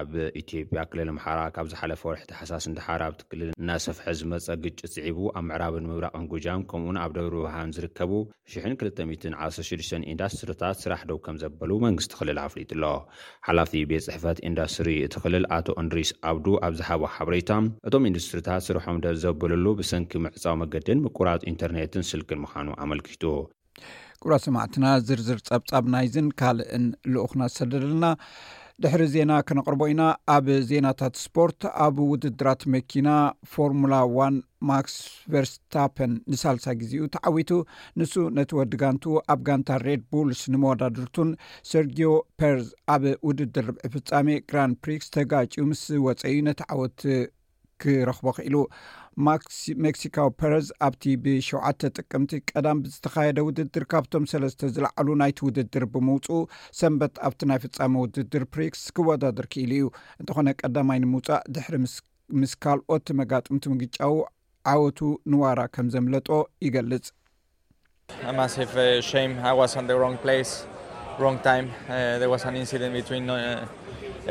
ኣብ 0.00 0.12
ኢትዮጵያ 0.40 0.80
ክልል 0.92 1.08
ምሓራ 1.16 1.40
ካብ 1.56 1.66
ዝ 1.70 1.74
ሓለፈ 1.80 2.00
ወርሒቲ 2.08 2.30
ሓሳስ 2.38 2.64
እንዳሓር 2.70 3.00
ኣብቲ 3.06 3.20
ክልል 3.30 3.50
እናስፍሐ 3.60 4.04
ዝመፀ 4.18 4.46
ግጭት 4.64 4.82
ዝዒቡ 4.94 5.18
ኣብ 5.38 5.44
ምዕራብን 5.48 5.86
ምብራቕን 5.90 6.24
ጉጃም 6.32 6.62
ከምኡውን 6.70 6.98
ኣብ 7.02 7.10
ደብሪ 7.18 7.34
በሃን 7.44 7.70
ዝርከቡ 7.76 8.12
2016 8.54 10.08
ኢንዳስትሪታት 10.12 10.80
ስራሕ 10.82 11.02
ደው 11.10 11.18
ከም 11.26 11.36
ዘበሉ 11.42 11.70
መንግስቲ 11.86 12.12
ክልል 12.20 12.40
ኣፍሊጡ 12.46 12.68
ኣሎ 12.78 12.84
ሓላፊ 13.48 13.72
ቤት 13.92 14.04
ፅሕፈት 14.08 14.40
ኢንዳስትሪ 14.50 14.92
እቲ 15.06 15.14
ክልል 15.26 15.46
ኣቶ 15.58 15.68
እንድሪስ 15.84 16.12
ኣብዱ 16.32 16.46
ኣብዝሓቦ 16.68 17.02
ሓበሬታ 17.16 17.50
እቶም 17.90 18.08
ኢንዱስትሪታት 18.12 18.64
ስርሖም 18.68 19.00
ደ 19.06 19.14
ዘበሉሉ 19.24 19.66
ብሰንኪ 19.80 20.12
ምዕፃዊ 20.26 20.54
መገድን 20.64 21.02
ምቁራፅ 21.06 21.42
ኢንተርነትን 21.52 22.06
ስልቅን 22.12 22.42
ምዃኑ 22.46 22.68
ኣመልኪጡ 22.86 23.24
ቅራ 24.24 24.34
ሰማዕትና 24.44 24.84
ዝርዝር 25.06 25.38
ጸብጻብ 25.48 25.84
ናይዝን 25.94 26.28
ካልእን 26.40 26.84
ልኡክና 27.14 27.42
ዝሰደድ 27.54 27.82
ኣለና 27.88 28.06
ድሕሪ 28.84 29.02
ዜና 29.12 29.32
ከነቕርቦ 29.48 29.82
ኢና 29.90 30.02
ኣብ 30.32 30.46
ዜናታት 30.70 31.14
ስፖርት 31.24 31.60
ኣብ 31.84 31.96
ውድድራት 32.12 32.62
መኪና 32.74 33.08
ፎርሙላ 33.52 33.92
ዋ 34.16 34.26
ማክስ 34.68 34.96
ቨርስታፐን 35.34 36.12
ንሳልሳ 36.32 36.66
ግዜኡ 36.80 37.06
ተዓዊቱ 37.14 37.50
ንሱ 38.00 38.12
ነቲ 38.38 38.50
ወዲጋንቱ 38.58 39.04
ኣፍጋንታ 39.34 39.70
ሬድ 39.86 40.02
ቡልስ 40.12 40.42
ንመወዳድርቱን 40.54 41.30
ሰርጊዮ 41.70 42.10
ፐርዝ 42.40 42.68
ኣብ 42.96 43.04
ውድድር 43.30 43.66
ርብዒ 43.70 43.86
ፍጻሜ 43.96 44.28
ግራን 44.52 44.74
ፕሪ 44.82 44.92
ዝተጋጭኡ 45.06 45.64
ምስ 45.70 45.84
ወፀአዩ 46.08 46.36
ነቲ 46.50 46.60
ዓወት 46.74 47.00
ክረኽቦ 47.82 48.26
ክኢሉ 48.36 48.54
መክሲካ 49.84 50.16
ፐርዝ 50.40 50.66
ኣብቲ 50.86 51.04
ብሸተ 51.24 51.80
ጥቅምቲ 52.00 52.32
ቀዳም 52.50 52.78
ብዝተካየደ 52.84 53.38
ውድድር 53.46 53.84
ካብቶም 53.92 54.24
ሰለስተ 54.32 54.68
ዝለዓሉ 54.76 55.08
ናይቲ 55.20 55.38
ውድድር 55.46 55.84
ብምውፁኡ 55.92 56.40
ሰንበት 56.80 57.14
ኣብቲ 57.28 57.40
ናይ 57.50 57.58
ፍፃሚ 57.62 57.94
ውድድር 58.04 58.44
ፕሪክስ 58.54 58.82
ክወዳድር 58.98 59.46
ክኢሉ 59.54 59.70
እዩ 59.78 59.86
እንተኾነ 60.20 60.46
ቀዳማይ 60.62 60.98
ንምውፃእ 61.04 61.42
ድሕሪ 61.54 61.74
ምስ 62.42 62.52
ካልኦት 62.64 63.06
መጋጥምቲ 63.22 63.64
ምግጫው 63.74 64.14
ዓወቱ 64.74 65.00
ንዋራ 65.32 65.60
ከም 65.76 65.88
ዘምለጦ 65.96 66.28
ይገልጽ 66.68 67.06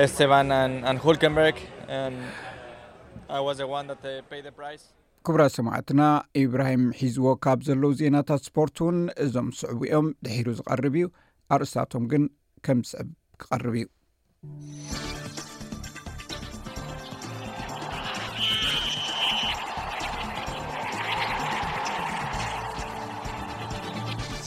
ኤስን 0.03 0.49
ሁልንበርግ 1.03 1.57
Uh, 3.33 4.69
ክቡራ 5.25 5.43
ሰማዕትና 5.53 6.01
ኢብራሂም 6.41 6.83
ሒዝዎ 6.97 7.29
ካብ 7.43 7.59
ዘለዉ 7.67 7.91
ዜናታት 8.01 8.41
ስፖርት 8.47 8.75
እውን 8.83 8.97
እዞም 9.23 9.47
ዝስዕቡእኦም 9.57 10.07
ድሒሩ 10.25 10.47
ዝቐርብ 10.59 10.95
እዩ 10.99 11.07
ኣርእስታቶም 11.55 12.03
ግን 12.11 12.23
ከም 12.67 12.79
ስዕብ 12.89 13.07
ክቐርብ 13.43 13.75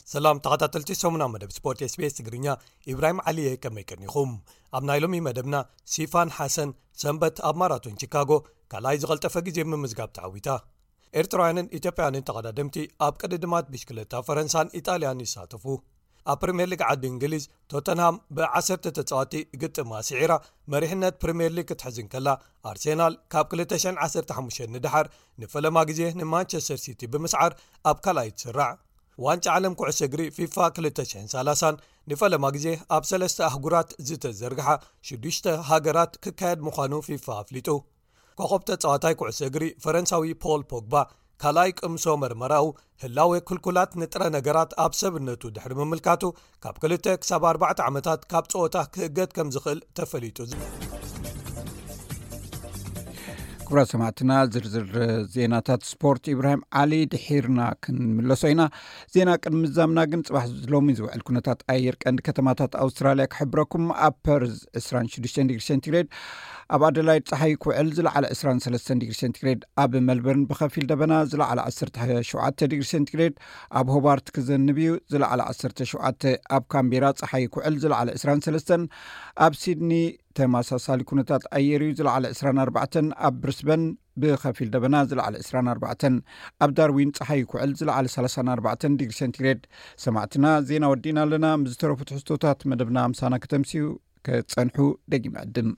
እዩሰላም 0.04 0.38
ተኸታተልቲ 0.46 0.90
ሰሙና 1.02 1.22
መደብ 1.34 1.50
ስፖርት 1.58 1.82
ስስ 1.96 2.14
ትግርኛ 2.20 2.46
ኢብራሂም 2.94 3.20
ዓልየ 3.30 3.48
ከመይ 3.64 3.84
ከኒኹም 3.90 4.30
ኣብ 4.76 4.84
ናይ 4.88 4.98
ሎሚ 5.02 5.14
መደብና 5.26 5.56
ሲፋን 5.92 6.30
ሓሰን 6.36 6.70
ሰንበት 7.02 7.36
ኣብ 7.48 7.56
ማራቶን 7.60 7.94
ቺካጎ 8.00 8.30
ካልኣይ 8.72 8.96
ዝቐልጠፈ 9.02 9.34
ግዜ 9.46 9.58
ምምዝጋብ 9.72 10.10
ተዓዊታ 10.16 10.48
ኤርትራውያንን 11.20 11.70
ኢትዮጵያንን 11.78 12.26
ተቀዳደምቲ 12.28 12.76
ኣብ 13.06 13.14
ቀድድማት 13.20 13.68
ብሽክለታ 13.74 14.12
ፈረንሳን 14.26 14.72
ኢጣልያን 14.80 15.22
ይሳተፉ 15.24 15.64
ኣብ 16.32 16.36
ፕሪምየርሊግ 16.42 16.80
ዓዲ 16.88 17.02
እንግሊዝ 17.12 17.44
ቶተንሃም 17.72 18.16
ብ1ሰርተ 18.36 18.84
ተጽዋቲ 18.96 19.34
ግጥማ 19.62 19.92
ስዒራ 20.08 20.32
መሪሕነት 20.72 21.14
ፕሪምየርሊግ 21.22 21.66
ክትሕዝን 21.70 22.08
ከላ 22.14 22.28
ኣርሴናል 22.70 23.14
ካብ 23.34 23.46
215 23.60 24.68
ንድሓር 24.74 25.08
ንፈለማ 25.42 25.76
ግዜ 25.92 26.00
ንማንቸስተር 26.20 26.80
ሲቲ 26.84 27.00
ብምስዓር 27.14 27.54
ኣብ 27.92 28.00
ካልኣይ 28.06 28.30
ትስራዕ 28.38 28.72
ዋንጫ 29.26 29.44
ዓለም 29.56 29.72
ኩዕስ 29.78 29.96
እግሪ 30.06 30.20
ፊፋ 30.34 30.54
2030 30.74 31.78
ንፈለማ 32.10 32.44
ግዜ 32.56 32.66
ኣብ 32.96 33.04
ሰለስተ 33.10 33.38
ኣህጉራት 33.50 33.88
ዝተዘርግሓ 34.08 34.68
ሽዱሽ 35.06 35.36
ሃገራት 35.70 36.12
ክካየድ 36.24 36.60
ምዃኑ 36.66 36.92
ፊፋ 37.08 37.26
ኣፍሊጡ 37.42 37.68
ኮኸብተፀዋታይ 38.40 39.14
ኩዕስ 39.22 39.40
እግሪ 39.48 39.64
ፈረንሳዊ 39.86 40.30
ፖል 40.44 40.62
ፖግባ 40.72 40.94
ካልኣይ 41.42 41.70
ቅምሶ 41.80 42.04
መርመራኡ 42.22 42.64
ህላወ 43.02 43.32
ክልኩላት 43.48 43.90
ንጥረ 44.02 44.22
ነገራት 44.36 44.70
ኣብ 44.84 44.92
ሰብነቱ 45.00 45.42
ድሕሪ 45.56 45.72
ምምልካቱ 45.80 46.22
ካብ 46.64 46.78
2 46.88 47.30
ሳብ 47.30 47.44
4 47.54 47.84
ዓመታት 47.90 48.22
ካብ 48.32 48.46
ፀወታ 48.54 48.76
ክእገት 48.96 49.32
ከም 49.38 49.50
ዝኽእል 49.56 49.80
ተፈሊጡ 49.98 50.38
ዝበ 50.50 50.62
ክብራት 53.68 53.90
ሰማዕትና 53.94 54.32
ዝርዝር 54.52 54.86
ዜናታት 55.32 55.80
ስፖርት 55.92 56.24
ኢብራሂም 56.34 56.60
ዓሊ 56.80 56.92
ድሒርና 57.12 57.60
ክንምለሶ 57.84 58.42
ኢና 58.52 58.62
ዜና 59.14 59.28
ቅድሚ 59.42 59.58
ምዛምና 59.64 60.00
ግን 60.12 60.20
ፅባሕ 60.28 60.44
ሎሚ 60.72 60.90
ዝውዕል 60.98 61.22
ኩነታት 61.28 61.60
ኣየር 61.74 61.96
ቀንዲ 62.04 62.20
ከተማታት 62.28 62.72
ኣውስትራልያ 62.84 63.26
ክሕብረኩም 63.34 63.84
ኣብ 64.06 64.16
ፐርዝ 64.28 64.54
26 64.86 65.20
ግ 65.24 65.58
ሴንቲግሬድ 65.68 66.08
ኣብ 66.76 66.82
ኣደላይድ 66.86 67.24
ፀሓይ 67.30 67.52
ኩውዕል 67.64 67.88
ዝለዕለ 67.96 68.24
23 68.30 68.90
ሴንትግሬድ 69.20 69.60
ኣብ 69.82 69.92
መልበርን 70.08 70.42
ብከፊል 70.48 70.86
ደበና 70.90 71.12
ዝለዕ 71.32 71.48
17 71.74 72.64
ግሪ 72.74 72.80
ሴንትግሬድ 72.90 73.34
ኣብ 73.78 73.86
ሆባርት 73.94 74.26
ክዘንብ 74.36 74.76
እዩ 74.82 74.90
ዝለዕ 75.12 75.30
17 75.58 76.26
ኣብ 76.56 76.64
ካምቤራ 76.74 77.04
ፀሓይ 77.20 77.46
ኩውዕል 77.54 77.76
ዝለዕ 77.84 78.00
2 78.46 78.84
ኣብ 79.44 79.54
ሲድኒ 79.62 79.92
ተማሳሳሊ 80.40 81.00
ኩነታት 81.12 81.44
ኣየር 81.60 81.82
እዩ 81.86 81.94
ዝለዕለ 82.00 82.26
24 82.32 83.00
ኣብ 83.28 83.34
ብርስበን 83.44 83.84
ብከፊል 84.22 84.68
ደበና 84.74 84.94
ዝለዕሊ 85.12 85.36
24 85.48 86.20
ኣብ 86.64 86.70
ዳርዊን 86.80 87.14
ፀሓይ 87.20 87.42
ኩውዕል 87.52 87.72
ዝለዕ 87.80 87.96
34 88.16 88.98
ግሪ 89.00 89.10
ሴንትግሬድ 89.20 89.62
ሰማዕትና 90.04 90.46
ዜና 90.70 90.84
ወዲእና 90.94 91.18
ኣለና 91.28 91.46
ምዝተረፉት 91.64 92.12
ሕዝቶታት 92.16 92.60
መደብና 92.72 92.98
ኣምሳና 93.08 93.34
ክተምሲኡ 93.46 93.86
ክፀንሑ 94.28 94.78
ደጊምዕድም 95.12 95.68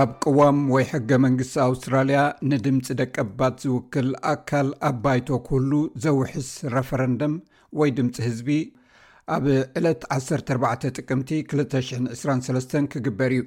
ኣብ 0.00 0.12
ቅዋም 0.28 0.56
ወይ 0.74 0.84
ሕገ 0.92 1.08
መንግስቲ 1.24 1.54
ኣውስትራልያ 1.64 2.20
ንድምፂ 2.50 2.86
ደቀ 3.00 3.16
ባት 3.40 3.56
ዝውክል 3.64 4.08
ኣካል 4.30 4.68
ኣባይቶ 4.88 5.28
ክህሉ 5.46 5.72
ዘውሕስ 6.04 6.48
ረፈረንድም 6.74 7.34
ወይ 7.78 7.90
ድምፂ 7.98 8.16
ህዝቢ 8.26 8.48
ኣብ 9.34 9.44
ዕለት 9.80 10.02
14 10.16 10.88
ጥቅምቲ 11.00 11.30
223 11.54 12.76
ክግበር 12.94 13.34
እዩ 13.36 13.44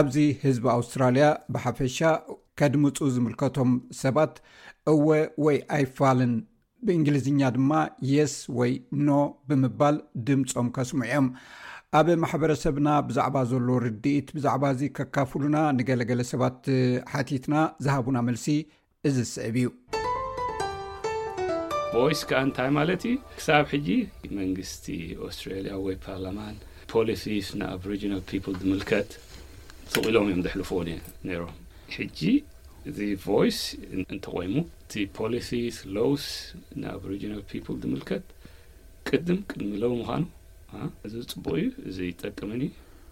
ኣብዚ 0.00 0.16
ህዝቢ 0.44 0.64
ኣውስትራልያ 0.76 1.28
ብሓፈሻ 1.56 1.98
ከድምፁ 2.60 2.98
ዝምልከቶም 3.16 3.72
ሰባት 4.02 4.34
እወ 4.94 5.06
ወይ 5.46 5.58
ኣይፋልን 5.78 6.34
ብእንግሊዝኛ 6.86 7.40
ድማ 7.58 7.72
የስ 8.14 8.36
ወይ 8.60 8.72
ኖ 9.08 9.20
ብምባል 9.48 9.98
ድምፆም 10.28 10.68
ከስሙዑ 10.76 11.08
ዮም 11.14 11.28
ኣብ 11.98 12.08
ማሕበረሰብና 12.20 12.88
ብዛዕባ 13.06 13.36
ዘሎ 13.48 13.66
ርዲኢት 13.86 14.28
ብዛዕባ 14.36 14.64
እዚ 14.74 14.82
ከካፍሉና 14.96 15.56
ንገለገለ 15.78 16.20
ሰባት 16.32 16.60
ሓቲትና 17.12 17.54
ዝሃቡና 17.84 18.18
መልሲ 18.28 18.46
እዚ 19.08 19.16
ዝስዕብ 19.26 19.56
እዩዓንታይማለዩ 22.04 23.04
ጂመንግስቲ 24.24 24.86
ስያ 25.38 25.76
ወ 25.84 25.98
ፓማ 26.08 26.38
ፖሊሲ 26.94 27.24
ኣ 27.70 27.74
ዝት 29.92 30.12
ሎምእዮ 30.16 30.40
ዘልፍዎም 30.48 31.48
ሕጂ 31.96 32.20
እዚ 32.90 32.98
ይ 33.14 33.56
እን 34.12 34.20
ቆይሙ 34.34 34.54
እቲ 34.84 34.94
ፖሊ 35.18 35.34
ሎው 35.98 36.10
ኣ 36.90 37.48
ዝልከት 37.84 38.24
ቅድም 39.10 39.38
ቅድሚ 39.50 39.72
ለው 39.82 39.92
ምኑ 40.02 40.24
እዚ 41.06 41.14
ዝፅቡቅ 41.30 41.52
እዩ 41.60 41.64
እዚ 41.88 41.98
ይጠቅምኒ 42.10 42.62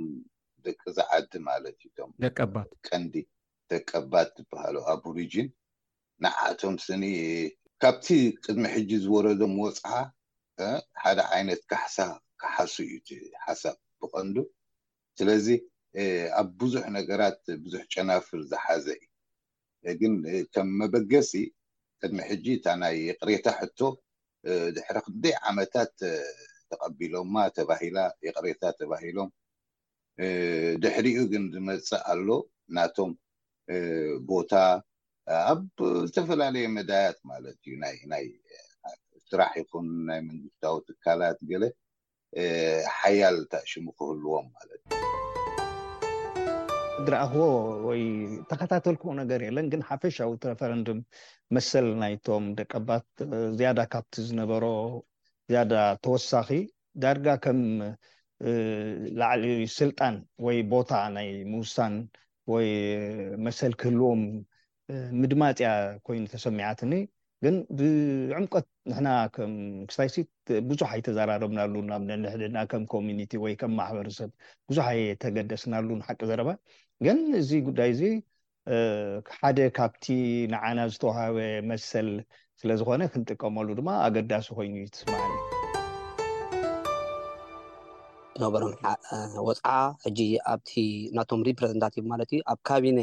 ደቂ 0.66 0.80
ዝዓዲ 0.98 1.32
ማለት 1.48 1.78
ዩምባ 1.98 2.58
ቀንዲ 2.88 3.16
ደቀባት 3.72 4.32
ዝበሃሉ 4.40 4.76
ኣብሪጅን 4.94 5.48
ንዓቶም 6.24 6.76
ስኒ 6.86 7.04
ካብቲ 7.84 8.08
ቅድሚ 8.46 8.64
ሕጂ 8.76 8.90
ዝወረዶም 9.04 9.54
ወፅሓ 9.64 9.86
ሓደ 11.04 11.20
ዓይነት 11.36 11.62
ካሳካሓሱ 11.72 12.76
እዩ 12.96 13.10
ሓሳብ 13.46 13.78
ብቐንዱ 14.02 14.36
ስለዚ 15.20 15.48
ኣብ 16.42 16.50
ብዙሕ 16.62 16.84
ነገራት 16.98 17.42
ብዙሕ 17.64 17.82
ጨናፍር 17.94 18.42
ዝሓዘ 18.52 18.86
ዩ 19.86 19.96
ግን 20.02 20.16
ከም 20.54 20.70
መበገሲ 20.82 21.34
ቅድሚ 22.02 22.20
ሕጂ 22.32 22.46
እታ 22.58 22.68
ናይ 22.84 22.98
ቅሬታ 23.22 23.48
ሕቶ 23.60 23.80
ድሕሪ 24.76 24.98
ክንደይ 25.06 25.34
ዓመታት 25.52 25.94
ተቀቢሎምማ 26.72 27.36
ተባሂላ 27.58 27.98
የቅሬታ 28.26 28.64
ተባሂሎም 28.80 29.30
ድሕሪኡ 30.84 31.18
ግን 31.32 31.44
ዝመፅእ 31.54 31.92
ኣሎ 32.14 32.28
እናቶም 32.70 33.12
ቦታ 34.30 34.54
ኣብ 35.52 35.62
ዝተፈላለየ 36.10 36.68
መዳያት 36.78 37.20
ማለት 37.32 37.58
እዩ 37.68 37.74
ናይ 38.14 38.24
ስራሕ 39.32 39.54
ይኹን 39.62 39.88
ናይ 40.10 40.22
መንግስታዊ 40.30 40.78
ትካላት 40.88 41.40
ገለ 41.52 41.66
ሓያል 43.00 43.38
ተኣሽሙ 43.54 43.86
ክህልዎም 44.00 44.48
ማለት 44.58 44.82
እዩ 45.00 45.07
እግረኣኽቦ 47.00 47.38
ወይ 47.88 48.02
ተከታተልክ 48.52 49.02
ነገር 49.22 49.40
የለን 49.48 49.68
ግን 49.74 49.82
ሓፈሻዊቲ 49.90 50.42
ረፈረንድም 50.52 51.00
መሰል 51.56 51.88
ናይቶም 52.02 52.46
ደቀባት 52.60 53.06
ዝያዳ 53.60 53.82
ካብቲ 53.94 54.14
ዝነበሮ 54.28 54.66
ዝያዳ 55.52 55.74
ተወሳኺ 56.06 56.50
ዳርጋ 57.04 57.28
ከም 57.44 57.60
ላዕሊ 59.22 59.46
ስልጣን 59.80 60.16
ወይ 60.46 60.58
ቦታ 60.74 60.92
ናይ 61.18 61.30
ምውሳን 61.52 61.94
ወይ 62.54 62.68
መሰል 63.48 63.74
ክህልዎም 63.82 64.24
ምድማፅያ 65.22 65.70
ኮይኑ 66.08 66.26
ተሰሚያትኒ 66.34 66.94
ግን 67.46 67.56
ብዕምቀት 67.80 68.68
ንሕና 68.90 69.10
ከም 69.36 69.52
ክስታይሲት 69.90 70.32
ብዙሕ 70.70 70.90
ኣይተዘራረብናሉ 70.96 71.74
ብነንሕድና 72.06 72.58
ከም 72.72 72.84
ኮሚኒቲ 72.94 73.32
ወይ 73.44 73.54
ከም 73.62 73.74
ማሕበረሰብ 73.80 74.30
ብዙሕ 74.70 74.86
ኣየተገደስናሉን 74.94 76.00
ሓቂ 76.08 76.20
ዘረባ 76.32 76.50
ግን 77.06 77.18
እዚ 77.40 77.50
ጉዳይ 77.66 77.90
እዚ 77.96 78.02
ሓደ 79.40 79.60
ካብቲ 79.78 80.06
ንዓና 80.54 80.80
ዝተዋሃበ 80.94 81.36
መሰል 81.70 82.10
ስለዝኮነ 82.60 83.02
ክንጥቀመሉ 83.14 83.68
ድማ 83.80 83.90
ኣገዳሲ 84.06 84.46
ኮይኑ 84.58 84.74
እዩ 84.82 84.88
ት 84.96 85.06
ነበሮም 88.44 88.74
ወፃዓ 89.48 89.70
ሕጂ 90.06 90.20
ኣብቲ 90.56 90.72
ናቶም 91.18 91.42
ሪፕረዘንታቲቭ 91.50 92.06
ማለት 92.14 92.30
እዩ 92.34 92.42
ኣብ 92.52 92.60
ካቢነ 92.70 93.00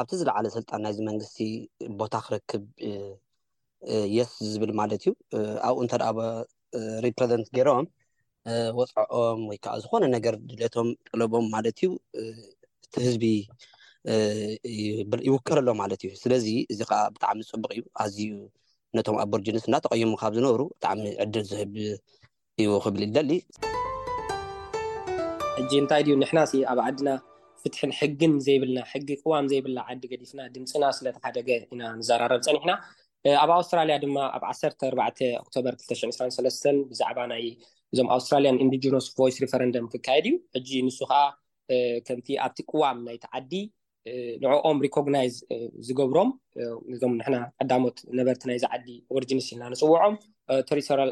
ኣብቲ 0.00 0.10
ዝለዕለ 0.22 0.46
ስልጣን 0.56 0.80
ናይዚ 0.86 0.98
መንግስቲ 1.12 1.38
ቦታ 2.00 2.14
ክርክብ 2.26 2.64
የስ 4.16 4.32
ዝብል 4.52 4.72
ማለት 4.82 5.02
እዩ 5.06 5.10
ኣብኡ 5.68 5.78
እንተደ 5.86 6.02
ሪፕረዘንት 7.08 7.48
ገይሮም 7.58 7.86
ወፅዕኦም 8.80 9.40
ወይከዓ 9.50 9.72
ዝኮነ 9.84 10.04
ነገር 10.18 10.34
ድልቶም 10.50 10.88
ጥለቦም 11.10 11.46
ማለት 11.54 11.78
እዩ 11.86 11.88
ቲህዝቢ 12.94 13.24
ይውከረሎ 15.28 15.68
ማለት 15.80 16.00
እዩ 16.06 16.10
ስለዚ 16.24 16.46
እዚ 16.72 16.80
ከዓ 16.90 17.00
ብጣዕሚ 17.14 17.40
ዝፅቡቅ 17.48 17.70
እዩ 17.78 17.82
ኣዝኡ 18.02 18.34
ነቶም 18.96 19.16
ኣብ 19.22 19.28
ቦርጅንስ 19.32 19.64
እናተቀይሙ 19.70 20.12
ካብ 20.20 20.32
ዝነብሩ 20.36 20.62
ብጣዕሚ 20.76 21.02
ዕድል 21.22 21.44
ዝህብ 21.50 21.72
ዩዩ 22.60 22.70
ክብል 22.84 23.02
ይደሊ 23.06 23.30
ሕጂ 25.58 25.72
እንታይ 25.82 26.02
ድዩ 26.06 26.14
ንሕና 26.22 26.40
ኣብ 26.72 26.78
ዓድና 26.86 27.08
ፍትሕን 27.62 27.92
ሕግን 27.98 28.32
ዘይብልና 28.46 28.80
ሕጊ 28.92 29.08
ቅዋም 29.22 29.46
ዘይብልና 29.52 29.80
ዓዲ 29.90 30.02
ገዲፍና 30.12 30.40
ድምፅና 30.54 30.84
ስለተሓደገ 30.98 31.48
ኢና 31.74 31.82
ንዘራረብ 32.00 32.40
ፀኒሕና 32.46 32.72
ኣብ 33.42 33.50
ኣውስትራልያ 33.58 33.94
ድማ 34.04 34.16
ኣብ 34.36 34.44
14 34.56 35.22
ኦክቶበር 35.42 35.74
223 35.80 36.80
ብዛዕባ 36.90 37.18
ናይ 37.32 37.44
እዞም 37.92 38.08
ኣውስትራልያን 38.16 38.58
ኢንዲጀኖስ 38.64 39.06
ይስ 39.30 39.38
ሪፈረንደም 39.44 39.86
ክካየድ 39.94 40.26
እዩ 40.30 40.34
ሕጂ 40.56 40.70
ንሱ 40.86 40.98
ከዓ 41.10 41.20
ከምቲ 42.06 42.28
ኣብቲ 42.44 42.58
ቅዋም 42.72 42.98
ናይቲ 43.08 43.24
ዓዲ 43.38 43.52
ንዕኦም 44.42 44.78
ሪኮግናይዝ 44.84 45.34
ዝገብሮም 45.86 46.28
እዞም 46.94 47.14
ንሕና 47.20 47.36
ኣዳሞት 47.62 47.96
ነበርቲ 48.18 48.42
ናይ 48.50 48.58
ዝዓዲ 48.62 48.86
ወርጅኒስ 49.16 49.46
ኢልና 49.52 49.64
ንፅውዖም 49.72 50.14
ተሪሪል 50.68 51.10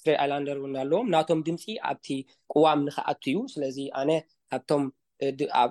ስ 0.00 0.14
ላንደር 0.30 0.58
እውን 0.60 0.74
ኣለዎም 0.82 1.06
ናቶም 1.14 1.40
ድምፂ 1.48 1.64
ኣብቲ 1.90 2.06
ቅዋም 2.52 2.80
ንክኣት 2.88 3.22
እዩ 3.30 3.36
ስለዚ 3.54 3.78
ኣነ 4.00 4.10
ኣብ 4.56 4.92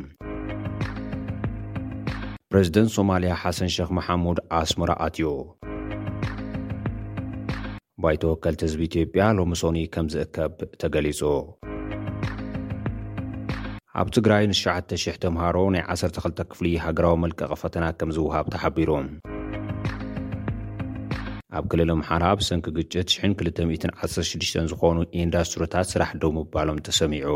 ፕሬዚደንት 2.52 2.92
ሶማልያ 2.98 3.32
ሓሰን 3.44 3.72
ሸክ 3.76 3.92
መሓሙድ 4.00 4.40
ኣስሙራ 4.62 4.90
ኣትዮ 5.08 5.30
ባይተ 8.04 8.22
ወከልቲ 8.32 8.60
ህዝቢ 8.70 8.82
ኢትዮጵያ 8.92 9.22
ሎሚ 9.40 9.54
ሶኒ 9.64 9.78
ከም 9.96 10.06
ዝእከብ 10.16 10.52
ተገሊጹ 10.82 11.20
ኣብ 13.98 14.08
ትግራይ 14.16 14.42
ን99,000 14.50 15.16
ተምሃሮ 15.22 15.56
ናይ 15.74 15.82
12 15.92 16.42
ክፍሊ 16.50 16.66
ሃገራዊ 16.84 17.14
መልቀቐ 17.22 17.52
ፈተና 17.62 17.84
ከም 18.00 18.10
ዚውሃብ 18.16 18.46
ተሓቢሮም 18.54 19.06
ኣብ 21.58 21.64
ክልል 21.70 21.90
ምሓራ 22.00 22.24
ብሰንኪ 22.40 22.66
ግጭት 22.76 23.08
1216 23.30 24.44
ዝዀኑ 24.72 25.06
ኢንዳስትሮታት 25.24 25.88
ስራሕ 25.94 26.10
ደሚ 26.24 26.36
ኣባሎም 26.44 26.78
ተሰሚዑ 26.88 27.30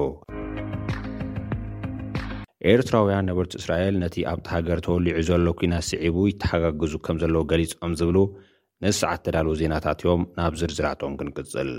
ኤርትራውያን 2.72 3.28
ነበርቲ 3.30 3.52
እስራኤል 3.62 3.96
ነቲ 4.04 4.16
ኣብቲ 4.32 4.46
ሃገር 4.56 4.80
ተወሊዑ 4.88 5.16
ዘሎ 5.30 5.46
ኲናት 5.60 5.86
ስዒቡ 5.90 6.18
ይተሓጋግዙ 6.32 6.94
ከም 7.06 7.18
ዘለዎ 7.24 7.42
ገሊጾ 7.52 7.72
ኦም 7.88 7.94
ዚብሉ 8.02 8.18
ነሰዓት 8.86 9.22
ተዳል 9.28 9.48
ዜናታት 9.62 10.00
እዮም 10.04 10.22
ናብ 10.40 10.52
ዝርዝራዕቶም 10.62 11.16
ክንቅጽል 11.22 11.72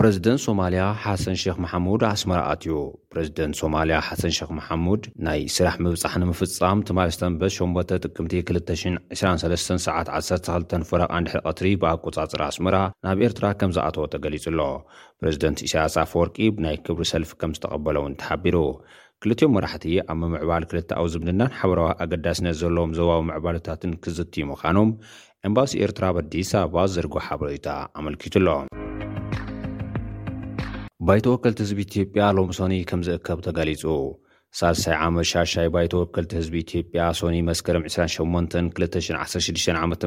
ፕረዚደንት 0.00 0.40
ሶማልያ 0.44 0.84
ሓሰን 1.02 1.36
ክ 1.40 1.52
መሓሙድ 1.64 2.02
ኣስመራ 2.08 2.38
ኣትዩ 2.52 2.72
ፕረዚደንት 3.10 3.56
ሶማልያ 3.60 3.96
ሓሰን 4.06 4.32
ክ 4.36 4.48
መሓሙድ 4.58 5.02
ናይ 5.26 5.40
ስራሕ 5.56 5.74
ምብጻሕ 5.84 6.14
ንምፍጻም 6.22 6.78
ትማልስተንበት 6.88 7.52
8 7.58 7.94
ጥቅምቲ 8.04 8.32
223 8.40 9.92
ዓ12 9.96 10.74
ፈረቓድሪ 10.90 11.34
ቐትሪ 11.44 11.70
ብኣቆጻጽሪ 11.82 12.40
ኣስመራ 12.50 12.78
ናብ 13.06 13.22
ኤርትራ 13.28 13.50
ከም 13.60 13.72
ዝኣተወ 13.76 14.06
ተገሊጹ 14.14 14.44
ኣሎ 14.52 14.60
ፕረዚደንት 15.20 15.60
እሳያሳፍወርቂ 15.68 16.36
ብናይ 16.56 16.78
ክብሪ 16.88 17.06
ሰልፊ 17.12 17.32
ከም 17.42 17.54
ዝተቐበለ 17.58 17.96
እውን 18.04 18.16
ተሓቢሩ 18.22 18.58
ክልትዮም 19.24 19.54
መራሕቲ 19.58 19.86
ኣብ 20.08 20.18
ምምዕባል 20.22 20.66
ክልተ 20.72 20.90
ኣብ 21.00 21.06
ዝምድናን 21.14 21.54
ሓበራዊ 21.60 21.88
ኣገዳሲነት 22.06 22.58
ዘለዎም 22.62 22.94
ዘዋዊ 22.98 23.22
ምዕባልታትን 23.30 23.92
ክዝትዩ 24.06 24.42
ምዃኖም 24.52 24.90
ኤምባሲ 25.50 25.72
ኤርትራ 25.86 26.04
ብኣዲስ 26.18 26.52
ኣበባ 26.62 26.86
ዘርግ 26.96 27.14
ሓበሬታ 27.28 27.68
ኣመልኪቱ 28.00 28.36
ኣሎ 28.60 28.80
ባይተወከልቲ 31.08 31.58
ህዝብ 31.64 31.78
ኢትዮጵያ 31.84 32.22
ሎምሶኒ 32.36 32.74
ከም 32.88 33.00
ዝእከብ 33.06 33.38
ተጋሊጹ 33.46 33.82
ሳሳይ 34.58 34.96
ዓመ 35.04 35.14
ሻይ 35.52 35.68
ባይተ 35.74 35.92
ወከልቲ 35.98 36.32
ህዝቢ 36.38 36.54
ኢትዮጵያ 36.64 37.04
ሶኒ 37.20 37.36
መስከርም 37.48 37.84
28216 37.92 39.70
ዓ 39.80 39.86
ምት 39.90 40.04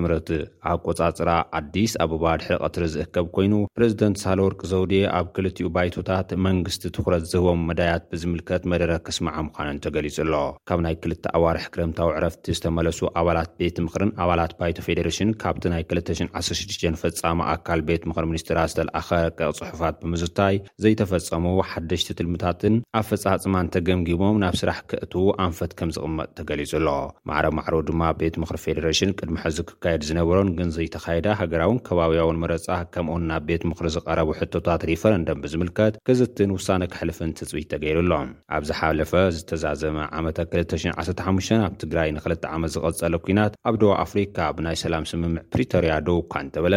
ኣቈጻጽራ 0.73 1.29
ኣዲስ 1.57 1.93
ኣቦባ 2.03 2.25
ድሕሪቐትሪ 2.41 2.85
ዝእከብ 2.93 3.25
ኮይኑ 3.37 3.53
ፕሬዚደንት 3.77 4.17
ሳሎወርቂ 4.25 4.61
ዘውዴ 4.73 4.93
ኣብ 5.17 5.25
ክልቲኡ 5.37 5.67
ባይቶታት 5.77 6.29
መንግስቲ 6.45 6.83
ትኩረት 6.97 7.25
ዝህቦም 7.31 7.59
መዳያት 7.71 8.05
ብዝምልከት 8.13 8.63
መደረ 8.73 8.91
ክስማዓምዃንን 9.09 9.81
ተገሊጹ 9.85 10.17
ኣሎ 10.25 10.33
ካብ 10.71 10.79
ናይ 10.85 10.95
ክልተ 11.01 11.25
ኣዋርሒ 11.39 11.65
ክረምታዊ 11.73 12.13
ዕረፍቲ 12.21 12.47
ዝተመለሱ 12.59 13.01
ኣባላት 13.23 13.51
ቤት 13.59 13.77
ምኽርን 13.87 14.13
ኣባላት 14.27 14.55
ባይቶ 14.61 14.77
ፌደሬሽን 14.87 15.35
ካብቲ 15.43 15.63
ናይ 15.75 15.83
216 15.97 16.87
ፈጻሚ 17.03 17.37
ኣካል 17.55 17.83
ቤት 17.91 18.01
ምኽሪ 18.11 18.25
ሚኒስትራት 18.31 18.71
ዝተለኣኸ 18.75 19.09
ረቀቕ 19.27 19.51
ጽሑፋት 19.59 19.99
ብምዙርታይ 20.05 20.55
ዘይተፈጸሙ 20.85 21.45
ሓደሽቲ 21.73 22.09
ትልምታትን 22.21 22.73
ኣብ 23.01 23.05
ፈጻጽማን 23.11 23.71
ተገምጊቦም 23.77 24.33
ናብ 24.43 24.55
ስራሕ 24.61 24.79
ክእትዉ 24.89 25.23
ኣንፈት 25.45 25.71
ከም 25.79 25.89
ዝቕመጥ 25.95 26.27
ተገሊጹ 26.37 26.71
ኣሎ 26.79 26.87
ማዕረ 27.29 27.47
ማዕሮ 27.57 27.75
ድማ 27.89 28.01
ቤት 28.19 28.35
ምኽሪ 28.41 28.57
ፌደሬሽን 28.65 29.11
ቅድሚ 29.19 29.35
ሕዙ 29.45 29.57
ክካየድ 29.69 30.01
ዝነበሮን 30.09 30.49
ግንዘይተኻየዳ 30.59 31.27
ሃገራውን 31.41 31.79
ከባብያውን 31.87 32.39
መረፃ 32.43 32.69
ከምኡኡን 32.93 33.25
ናብ 33.31 33.43
ቤት 33.49 33.63
ምኽሪ 33.71 33.87
ዝቐረቡ 33.95 34.29
ሕቶታት 34.39 34.81
ሪፈረንደም 34.91 35.41
ብዝምልከት 35.45 35.95
ክዝትን 36.09 36.53
ውሳነ 36.57 36.81
ክሕልፍን 36.93 37.33
ትፅቢት 37.39 37.69
ተገይሩ 37.73 37.97
ኣሎ 38.03 38.13
ኣብ 38.57 38.63
ዝሓለፈ 38.71 39.13
ዝተዛዘመ 39.37 39.97
ዓመ 40.19 40.25
215 40.39 41.55
ኣብ 41.67 41.73
ትግራይ 41.83 42.09
ንኽል 42.17 42.33
ዓመት 42.55 42.71
ዝቐጸለ 42.75 43.15
ኲናት 43.27 43.53
ኣብ 43.69 43.75
ደቡ 43.83 43.91
ኣፍሪካ 44.05 44.37
ብናይ 44.57 44.77
ሰላም 44.85 45.07
ስምምዕ 45.11 45.43
ፕሪቶርያ 45.55 45.93
ደውካ 46.09 46.33
እንተበለ 46.45 46.75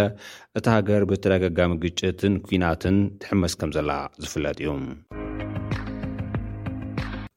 እቲ 0.58 0.66
ሃገር 0.76 1.02
ብተደጋጋሚ 1.12 1.74
ግጭትን 1.86 2.36
ኲናትን 2.50 2.96
ትሕመስ 3.22 3.54
ከም 3.62 3.72
ዘላ 3.78 3.90
ዝፍለጥ 4.24 4.58
እዩ 4.64 4.70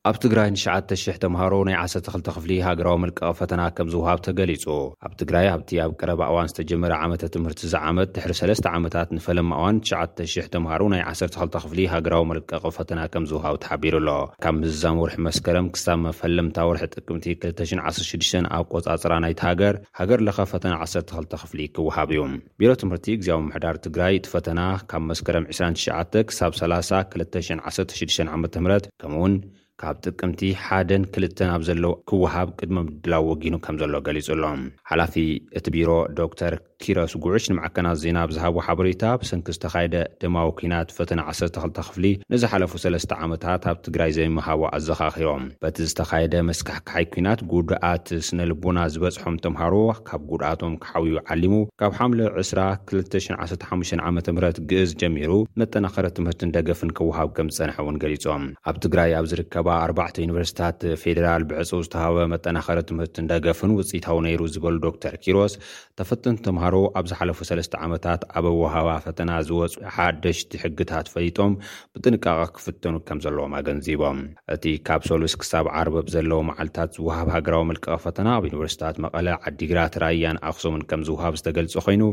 ኣብ 0.09 0.15
ትግራይ 0.23 0.47
ን9,000 0.53 1.17
ተምሃሮ 1.23 1.53
ናይ 1.67 1.75
12 1.81 2.25
ክፍሊ 2.37 2.51
ሃገራዊ 2.65 2.95
መልቀቕ 3.03 3.29
ፈተና 3.39 3.61
ከም 3.77 3.87
ዝውሃብ 3.93 4.17
ተገሊጹ 4.25 4.63
ኣብ 5.07 5.11
ትግራይ 5.21 5.45
ኣብቲ 5.51 5.69
ኣብ 5.83 5.91
ቀረባእዋን 5.99 6.49
ዝተጀመረ 6.51 6.93
ዓመተ 7.03 7.21
ትምህርቲ 7.35 7.61
እዝዓመት 7.67 8.09
ድሕሪ 8.15 8.33
ሰለስተ 8.39 8.65
ዓመታት 8.79 9.11
ንፈለማእዋን 9.17 9.77
9,00 9.91 10.49
ተምሃሩ 10.55 10.81
ናይ 10.93 11.03
12 11.11 11.47
ኽፍሊ 11.65 11.79
ሃገራዊ 11.93 12.25
መልቀቕ 12.31 12.63
ፈተና 12.79 12.99
ከም 13.13 13.27
ዝውሃብ 13.31 13.55
ተሓቢሩ 13.67 13.93
ኣሎ 14.01 14.09
ካብ 14.47 14.57
ምዛም 14.63 14.99
ወርሒ 15.03 15.15
መስከረም 15.29 15.69
ክሳብ 15.77 15.97
መፈለም 16.07 16.49
ታወርሒ 16.59 16.83
ጥቅምቲ 16.95 17.27
216 17.45 18.51
ኣብ 18.59 18.65
ቈጻጽራ 18.75 19.13
ናይተሃገር 19.27 19.77
ሃገር 20.01 20.23
ለኻ 20.27 20.37
ፈተና 20.53 20.75
12 20.89 21.39
ኽፍሊ 21.43 21.61
ክውሃብ 21.77 22.11
እዩ 22.15 22.23
ቢሮ 22.59 22.69
ትምህርቲ 22.83 23.07
እግዚኣ 23.19 23.37
ኣምሕዳር 23.45 23.75
ትግራይ 23.87 24.13
እቲ 24.19 24.27
ፈተና 24.35 24.59
ካብ 24.91 25.05
መስከረም 25.13 25.47
29 25.57 26.21
ክሳብ 26.31 26.51
30216 26.63 28.23
ዓ 28.37 28.37
ምት 28.45 28.55
ከምኡ 29.01 29.19
ውን 29.25 29.35
ካብ 29.81 29.95
ጥቅምቲ 30.07 30.39
ሓደን 30.65 31.03
ክልተን 31.13 31.51
ኣብ 31.53 31.61
ዘለዉ 31.67 31.91
ክወሃብ 32.09 32.49
ቅድሚ 32.59 32.75
ምድላዊ 32.87 33.23
ወጊኑ 33.29 33.55
ከም 33.65 33.75
ዘሎ 33.81 33.93
ገሊጹ 34.07 34.27
ኣሎም 34.35 34.61
ሓላፊ 34.89 35.13
እቲ 35.57 35.65
ቢሮ 35.75 35.89
ዶክተር 36.19 36.53
ኪረስ 36.83 37.13
ጉዑሽ 37.23 37.45
ንመዓከናት 37.51 37.97
ዜና 38.03 38.17
ኣብዝሃቦ 38.25 38.55
ሓበሬታ 38.67 39.03
ብሰንኪ 39.19 39.47
ዝተኻየደ 39.55 39.95
ድማዊ 40.21 40.49
ኩናት 40.59 40.89
ፈተ 40.97 41.09
12 41.25 41.81
ክፍሊ 41.87 42.05
ንዝ 42.33 42.43
ሓለፉ 42.51 42.73
ሰለስተ 42.83 43.17
ዓመታት 43.25 43.63
ኣብ 43.71 43.77
ትግራይ 43.87 44.11
ዘይምሃቦ 44.17 44.61
ኣዘኻኺሮም 44.77 45.43
በቲ 45.63 45.77
ዝተኻየደ 45.91 46.35
መስካሕካይ 46.49 47.05
ኩናት 47.13 47.41
ጉዳኣት 47.53 48.07
ስነ 48.29 48.39
ልቦና 48.51 48.79
ዝበጽሖም 48.95 49.39
ተምሃሮ 49.45 49.75
ካብ 50.09 50.21
ጉድኣቶም 50.31 50.75
ክሓብዩ 50.85 51.15
ዓሊሙ 51.35 51.53
ካብ 51.83 51.95
ሓምለ 51.99 52.21
20215 52.43 54.05
ዓ 54.07 54.13
ምህ 54.17 54.59
ግእዝ 54.71 54.89
ጀሚሩ 55.03 55.31
መጠናኸረ 55.61 56.05
ትምህርቲ 56.19 56.41
ደገፍን 56.57 56.93
ክውሃብ 56.99 57.29
ከም 57.37 57.49
ዝጸንሐ 57.55 57.77
እውን 57.85 57.99
ገሊፆም 58.05 58.45
ኣብ 58.69 58.75
ትግራይ 58.87 59.11
ኣብ 59.19 59.25
ዝርከባ 59.33 59.67
ኣርባዕተ 59.85 60.15
ዩኒቨርስታት 60.23 60.79
ፌደራል 61.01 61.43
ብዕፁብ 61.49 61.81
ዝተሃሃበ 61.85 62.17
መጠናኸሪ 62.33 62.79
ትምህርቲ 62.89 63.15
ንደገፍን 63.25 63.71
ውፅኢታዊ 63.77 64.17
ነይሩ 64.25 64.41
ዝበሉ 64.55 64.75
ዶተር 64.85 65.15
ኪሮስ 65.23 65.53
ተፈትን 65.99 66.35
ተምሃሮ 66.45 66.75
ኣብ 66.99 67.05
ዝሓለፉ 67.11 67.39
ሰለስተ 67.49 67.73
ዓመታት 67.85 68.21
ኣብወሃባ 68.39 68.87
ፈተና 69.05 69.31
ዝወፁ 69.49 69.73
ሓደሽ 69.95 70.39
ሕግታት 70.63 71.07
ፈሊጦም 71.13 71.53
ብጥንቃቐ 71.95 72.39
ክፍትኑ 72.57 72.93
ከም 73.09 73.19
ዘለዎም 73.25 73.53
ኣገንዚቦም 73.59 74.19
እቲ 74.55 74.63
ካብ 74.89 75.01
ሰሉስ 75.09 75.35
ክሳብ 75.43 75.65
ዓርበብ 75.81 76.07
ዘለዎ 76.15 76.39
መዓልትታት 76.49 76.91
ዝውሃብ 76.97 77.27
ሃገራዊ 77.35 77.63
መልቀቐ 77.71 77.97
ፈተና 78.05 78.27
ኣብ 78.37 78.43
ዩኒቨርስታት 78.49 78.95
መቐለ 79.05 79.27
ዓዲግራ 79.51 79.79
ትራያን 79.95 80.41
ኣክሱምን 80.51 80.83
ከም 80.91 81.03
ዝውሃብ 81.09 81.33
ዝተገልፁ 81.41 81.75
ኮይኑ 81.87 82.03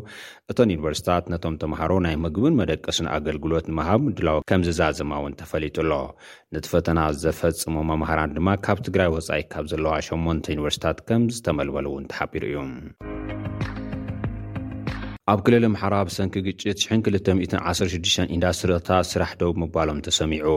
እቶን 0.52 0.70
ዩኒቨርስታት 0.74 1.24
ነቶም 1.34 1.54
ተምሃሮ 1.64 1.92
ናይ 2.06 2.16
ምግብን 2.24 2.56
መደቀሱን 2.62 3.08
ኣገልግሎት 3.16 3.66
ንምሃብ 3.72 4.00
ምድላዊ 4.08 4.38
ከም 4.52 4.62
ዝዛዘማ 4.70 5.12
እውን 5.20 5.36
ተፈሊጡ 5.42 5.76
ኣሎ 5.84 5.92
ነቲ 6.54 6.66
ፈተናዘ 6.74 7.22
ፈፅሞ 7.40 7.74
ኣምሃራን 7.94 8.32
ድማ 8.36 8.48
ካብ 8.64 8.78
ትግራይ 8.86 9.08
ወፃኢ 9.14 9.42
ካብ 9.52 9.64
ዘለዋ 9.70 9.92
8ን 10.06 10.40
ዩኒቨርስታት 10.52 10.98
ከምዝተመልበሉ 11.08 11.86
እውን 11.90 12.04
ተሓቢሩ 12.10 12.42
እዩ 12.50 12.56
ኣብ 15.32 15.40
ክልል 15.46 15.64
ምሓራ 15.74 15.94
ብሰንኪ 16.08 16.34
ግጭት 16.48 16.78
1216 16.94 18.32
ኢንዳስትሮታት 18.36 19.08
ስራሕ 19.12 19.30
ዶቡ 19.40 19.52
ምባሎም 19.62 19.98
ተሰሚዑ 20.06 20.48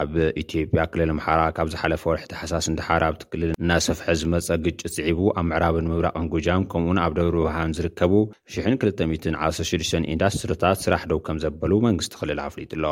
ኣብ 0.00 0.14
ኢትዮጵያ 0.42 0.80
ክልል 0.92 1.10
ምሓራ 1.18 1.40
ካብ 1.56 1.68
ዝ 1.72 1.76
ሓለፈ 1.82 2.02
ወርሒቲ 2.10 2.32
ሓሳስ 2.40 2.66
እንዳሓር 2.72 3.02
ኣብቲክልል 3.08 3.52
እናሰፍሐ 3.62 4.06
ዝመፀ 4.20 4.48
ግጭት 4.66 4.84
ዝዒቡ 4.96 5.20
ኣብ 5.40 5.44
ምዕራብን 5.50 5.88
ምብራቕን 5.90 6.26
ጉጃም 6.34 6.62
ከምኡውን 6.72 7.00
ኣብ 7.04 7.12
ደብሪባሃን 7.18 7.72
ዝርከቡ 7.78 8.12
12016 8.56 10.08
ኢንዳስትሪታት 10.14 10.78
ስራሕ 10.84 11.02
ደው 11.12 11.20
ከም 11.28 11.38
ዘበሉ 11.44 11.72
መንግስቲ 11.86 12.12
ክልል 12.20 12.40
ኣፍሊጡ 12.46 12.70
ኣሎ 12.80 12.86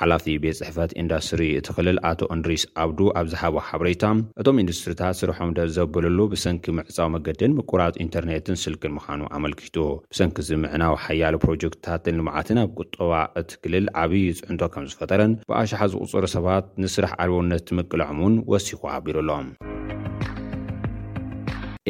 ሓላፍቲ 0.00 0.28
ቤት 0.44 0.56
ፅሕፈት 0.60 0.92
ኢንዳስትሪ 1.02 1.44
እቲ 1.60 1.68
ክልል 1.76 2.00
ኣቶ 2.10 2.20
ኣንድሪስ 2.36 2.64
ኣብዱ 2.84 3.00
ኣብዝሃቦ 3.20 3.54
ሓበሬታ 3.68 4.04
እቶም 4.42 4.60
ኢንዱስትሪታት 4.64 5.18
ስርሖም 5.20 5.52
ዘበሉሉ 5.78 6.18
ብሰንኪ 6.34 6.64
ምዕፃው 6.78 7.08
መገድን 7.16 7.54
ምቁራፅ 7.60 7.94
ኢንተርነትን 8.06 8.56
ስልቅን 8.64 8.94
ምዃኑ 8.98 9.20
ኣመልኪጡ 9.38 9.76
ብሰንኪ 10.12 10.36
ዝምዕናዊ 10.50 10.94
ሓያሉ 11.06 11.34
ፕሮጀክትታትን 11.46 12.18
ልምዓትን 12.20 12.60
ኣብ 12.64 12.70
ቁጠባ 12.82 13.12
እቲ 13.42 13.50
ክልል 13.64 13.86
ዓብዪ 14.02 14.24
ፅዑንቶ 14.40 14.62
ከም 14.74 14.86
ዝፈጠረን 14.92 15.32
ብኣሸሓ 15.50 15.82
ዝፅር 15.94 16.26
ሰ 16.34 16.39
ንስራሕ 16.84 17.10
ዓልበውነት 17.22 17.66
ምቅልዖምን 17.78 18.34
ወሲኩ 18.52 18.82
ዓቢሩ 18.96 19.16
ኣሎም 19.38 19.48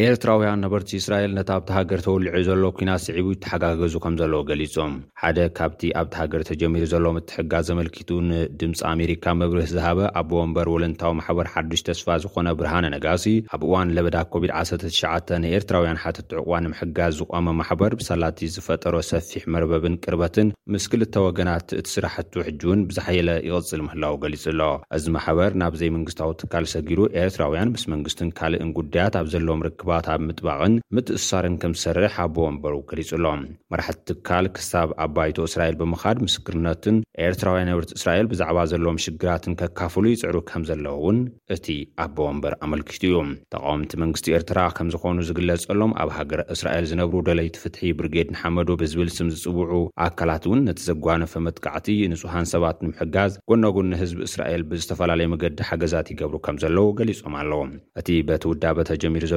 ኤርትራውያን 0.02 0.60
ነበርቲ 0.64 0.90
እስራኤል 1.02 1.30
ነቲ 1.36 1.48
ኣብቲ 1.54 1.70
ሃገር 1.76 2.00
ተውልዑ 2.04 2.34
ዘሎ 2.48 2.64
ኩናት 2.76 3.00
ስዒቡ 3.04 3.26
ይተሓጋገዙ 3.32 3.94
ከም 4.02 4.16
ዘለዎ 4.20 4.40
ገሊፆም 4.50 4.92
ሓደ 5.22 5.38
ካብቲ 5.58 5.80
ኣብቲ 6.00 6.12
ሃገር 6.20 6.42
ተጀሚሩ 6.48 6.84
ዘሎዎም 6.92 7.16
እትሕጋዝ 7.20 7.64
ዘመልኪቱ 7.70 8.10
ንድምፂ 8.28 8.78
ኣሜሪካ 8.90 9.24
ምብርህ 9.38 9.66
ዝሃበ 9.76 9.98
ኣቦወ 10.20 10.42
ንበር 10.50 10.68
ወለንታዊ 10.74 11.14
ማሕበር 11.20 11.48
ሓዱሽ 11.54 11.80
ተስፋ 11.88 12.06
ዝኾነ 12.24 12.48
ብርሃነ 12.60 12.84
ነጋሲ 12.94 13.24
ኣብ 13.56 13.64
እዋን 13.68 13.90
ለበዳ 13.96 14.16
ኮቪድ-19 14.34 15.32
ንኤርትራውያን 15.44 16.00
ሓተትዕቕዋ 16.04 16.54
ንምሕጋዝ 16.66 17.12
ዝቆመ 17.22 17.46
ማሕበር 17.62 17.92
ብሳላቲ 18.02 18.40
ዝፈጠሮ 18.58 18.94
ሰፊሕ 19.10 19.42
መርበብን 19.56 19.98
ቅርበትን 20.04 20.54
ምስ 20.74 20.86
ክልተ 20.94 21.14
ወገናት 21.26 21.68
እትስራሕት 21.80 22.32
ሕጂውን 22.50 22.86
ብዛሕየለ 22.92 23.30
ይቕፅል 23.48 23.82
ምህላው 23.88 24.14
ገሊጹ 24.26 24.44
ኣሎ 24.54 24.62
እዚ 24.98 25.04
ማሕበር 25.18 25.52
ናብዘይ 25.64 25.92
መንግስታዊ 25.98 26.30
ትካል 26.44 26.64
ሰጊሩ 26.76 27.00
ኤርትራውያን 27.24 27.74
ምስ 27.74 27.86
መንግስትን 27.96 28.32
ካልእን 28.40 28.72
ጉዳያት 28.80 29.14
ኣብ 29.22 29.28
ዘለዎ 29.34 29.56
ርክብ 29.68 29.79
ባብ 29.88 30.08
ምጥባቅን 30.28 30.74
ምትእስሳርን 30.94 31.54
ከም 31.62 31.72
ዝሰርሕ 31.78 32.14
ኣቦወንበሩ 32.24 32.74
ገሊፁሎም 32.90 33.40
መራሕቲ 33.72 33.98
ትካል 34.08 34.46
ክሳብ 34.56 34.88
ኣ 35.02 35.06
ባይቶ 35.16 35.36
እስራኤል 35.48 35.76
ብምካድ 35.80 36.18
ምስክርነትን 36.26 36.96
ኤርትራውያ 37.26 37.62
ንብርቲ 37.68 37.92
እስራኤል 37.98 38.26
ብዛዕባ 38.32 38.58
ዘለዎም 38.72 38.98
ሽግራትን 39.04 39.54
ከካፍሉ 39.60 40.04
ይፅዕሩ 40.12 40.36
ከም 40.50 40.62
ዘለዉውን 40.70 41.18
እቲ 41.56 41.66
ኣቦወንበር 42.04 42.54
ኣመልኪቱ 42.66 43.02
እዩ 43.10 43.18
ተቃምቲ 43.54 43.92
መንግስቲ 44.04 44.28
ኤርትራ 44.38 44.60
ከም 44.78 44.90
ዝኾኑ 44.94 45.16
ዝግለፀሎም 45.28 45.94
ኣብ 46.04 46.10
ሃገ 46.18 46.32
እስራኤል 46.56 46.86
ዝነብሩ 46.92 47.16
ደለይቲፍትሒ 47.28 47.82
ብርጌድ 48.00 48.28
ናሓመዱ 48.36 48.68
ብዝብል 48.82 49.10
ስም 49.18 49.30
ዝፅውዑ 49.34 49.74
ኣካላት 50.06 50.44
እውን 50.48 50.62
ነቲ 50.68 50.80
ዘጓነፈ 50.90 51.34
መጥካዕቲ 51.46 51.88
ንፅሓን 52.14 52.48
ሰባት 52.54 52.76
ንምሕጋዝ 52.86 53.32
ጎነጎን 53.50 53.90
ንህዝቢ 53.94 54.20
እስራኤል 54.28 54.64
ብዝተፈላለዩ 54.72 55.28
መገዲ 55.36 55.60
ሓገዛት 55.70 56.06
ይገብሩ 56.14 56.36
ከም 56.48 56.58
ዘለው 56.64 56.88
ገሊፆም 57.00 57.36
ኣለውእውዳተጀሩ 57.40 59.26
ዘ 59.32 59.36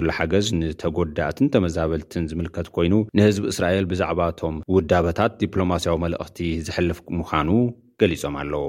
ንተጎዳእትን 0.59 1.47
ተመዛበልትን 1.53 2.27
ዝምልከት 2.31 2.67
ኮይኑ 2.75 2.93
ንህዝቢ 3.17 3.43
እስራኤል 3.53 3.85
ብዛዕባ 3.91 4.21
ቶም 4.39 4.55
ውዳበታት 4.75 5.33
ዲፕሎማሲያዊ 5.43 5.95
መልእኽቲ 6.05 6.37
ዝሕልፍ 6.67 6.99
ምዃኑ 7.19 7.49
ገሊፆም 8.01 8.35
ኣለዉ 8.41 8.65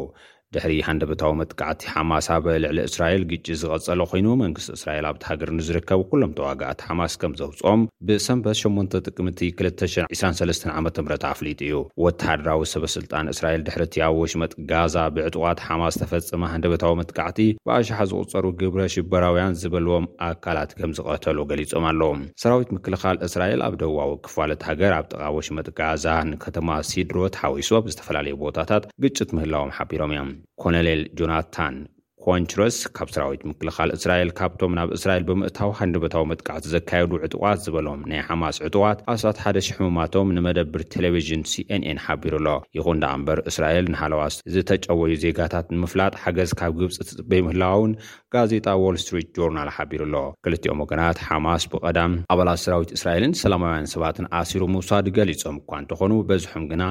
ድሕሪ 0.54 0.74
ሃንደበታዊ 0.86 1.32
መጥቃዕቲ 1.40 1.80
ሓማስ 1.92 2.26
ኣበ 2.34 2.46
ልዕሊ 2.64 2.78
እስራኤል 2.88 3.22
ግጭ 3.30 3.46
ዝቐጸሎ 3.60 4.00
ኮይኑ 4.10 4.26
መንግስቲ 4.42 4.68
እስራኤል 4.78 5.06
ኣብቲ 5.10 5.22
ሃገር 5.30 5.50
ንዝርከብ 5.58 6.00
ኵሎም 6.10 6.32
ተዋግኣት 6.38 6.80
ሓማስ 6.88 7.14
ከም 7.20 7.32
ዘውፅም 7.40 7.80
ብሰንበት 8.08 8.56
8 8.62 8.98
ጥቅምቲ 9.06 9.40
223 9.62 10.68
ዓ 10.74 10.76
ም 10.84 10.88
ኣፍሊጡ 11.32 11.60
እዩ 11.68 11.78
ወተሃደራዊ 12.04 12.62
ሰበ 12.72 12.84
ስልጣን 12.96 13.30
እስራኤል 13.34 13.62
ድሕሪ 13.68 13.82
እቲኣብ 13.88 14.14
ወሽመጥ 14.22 14.52
ጋዛ 14.72 14.94
ብዕጡቓት 15.16 15.58
ሓማስ 15.68 15.98
ተፈጸመ 16.02 16.42
ሃንደበታዊ 16.52 16.94
መጥቃዕቲ 17.00 17.40
ብኣሽሓ 17.68 17.98
ዝቝጸሩ 18.12 18.44
ግብረ 18.62 18.80
ሽበራውያን 18.96 19.58
ዝበልዎም 19.62 20.06
ኣካላት 20.28 20.70
ከም 20.80 20.92
ዝቐተሉ 21.00 21.38
ገሊፆም 21.52 21.86
ኣለዎ 21.92 22.10
ሰራዊት 22.44 22.72
ምክልኻል 22.78 23.18
እስራኤል 23.28 23.60
ኣብ 23.68 23.76
ደዋዊ 23.82 24.12
ክፋለት 24.28 24.62
ሃገር 24.70 24.94
ኣብ 25.00 25.06
ጥቃብ 25.12 25.34
ወሽመጥ 25.40 25.68
ጋዛ 25.82 26.06
ንከተማ 26.32 26.68
ሲድሮት 26.92 27.34
ሓዊሱ 27.42 27.70
ኣብዝተፈላለዩ 27.82 28.34
ቦታታት 28.46 28.86
ግጭት 29.04 29.28
ምህላዎም 29.38 29.74
ሓቢሮም 29.78 30.12
እዮም 30.16 30.32
conelel 30.54 31.08
jonatan 31.16 31.88
ዋንችሮስ 32.30 32.76
ካብ 32.96 33.08
ሰራዊት 33.14 33.42
ምክልኻል 33.48 33.88
እስራኤል 33.96 34.30
ካብቶም 34.38 34.72
ናብ 34.78 34.90
እስራኤል 34.96 35.24
ብምእታዊ 35.28 35.70
ሓንዲቦታዊ 35.80 36.24
መጥቃዕቲ 36.30 36.64
ዘካየዱ 36.74 37.12
ዕጡቃት 37.26 37.58
ዝበሎም 37.66 38.00
ናይ 38.10 38.20
ሓማስ 38.28 38.56
ዕጡዋት 38.68 38.98
ኣስታት 39.12 39.38
ሓደ0ሕሙማቶም 39.44 40.28
ንመደብር 40.36 40.82
ቴሌቭዥን 40.94 41.42
ሲ 41.52 41.56
ንኤን 41.82 41.98
ሓቢሩ 42.06 42.34
ኣሎ 42.40 42.48
ይኹን 42.78 43.00
ዳኣ 43.02 43.12
እምበር 43.18 43.40
እስራኤል 43.50 43.86
ንሃለዋ 43.94 44.22
ዝተጨወዩ 44.54 45.14
ዜጋታት 45.24 45.66
ንምፍላጥ 45.76 46.12
ሓገዝ 46.22 46.52
ካብ 46.60 46.74
ግብፂ 46.80 46.90
ጥበይ 47.20 47.42
ምህላዋውን 47.48 47.92
ጋዜጣ 48.36 48.66
ዎል 48.84 48.96
ስትሪት 49.02 49.28
ጆርናል 49.38 49.70
ሓቢሩ 49.78 50.02
ኣሎ 50.08 50.16
ክልቲኦም 50.46 50.80
ወገናት 50.84 51.18
ሓማስ 51.26 51.62
ብቐዳም 51.74 52.14
ኣባላት 52.36 52.60
ሰራዊት 52.64 52.90
እስራኤልን 52.98 53.34
ሰላማውያን 53.42 53.90
ሰባትን 53.94 54.28
ኣሲሩ 54.40 54.62
ምውሳድ 54.76 55.06
ገሊፆም 55.18 55.58
እኳ 55.64 55.70
እንትኾኑ 55.82 56.12
በዝሖም 56.30 56.64
ግና 56.72 56.82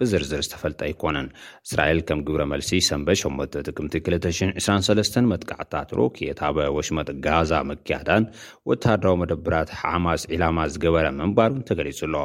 ብዝርዝር 0.00 0.40
ዝተፈልጠ 0.46 0.80
ኣይኮነን 0.90 1.26
እስራኤል 1.66 1.98
ከም 2.10 2.20
ግብረ 2.28 2.42
መልሲ 2.52 2.70
ሰበ 2.90 3.08
8 3.24 3.60
ጥቅምቲ 3.66 3.94
202 4.12 4.81
ሰለስተን 4.88 5.28
መጥቃዕትታት 5.32 5.90
ሮኪታበ 5.98 6.56
ወሽመጥ 6.76 7.08
ጋዛ 7.26 7.52
መክያዳን 7.70 8.24
ወታሃድራዊ 8.70 9.14
መደብራት 9.22 9.70
ሓማስ 9.82 10.22
ዒላማ 10.32 10.58
ዝገበረ 10.74 11.06
ምንባርንተገሊጹ 11.20 12.00
ኣሎ 12.08 12.16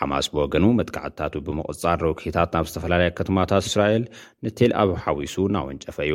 ሓማስ 0.00 0.26
ብወገኑ 0.36 0.66
መጥቃዕትታት 0.80 1.36
ብምቕፃር 1.48 1.98
ሮኪታት 2.08 2.52
ናብ 2.56 2.66
ዝተፈላለየ 2.72 3.12
ከተማታት 3.20 3.66
እስራኤል 3.70 4.04
ንቴል 4.46 4.74
ኣብ 4.82 4.92
ሓዊሱ 5.06 5.36
ናወንጨፈ 5.56 5.98
እዩ 6.08 6.14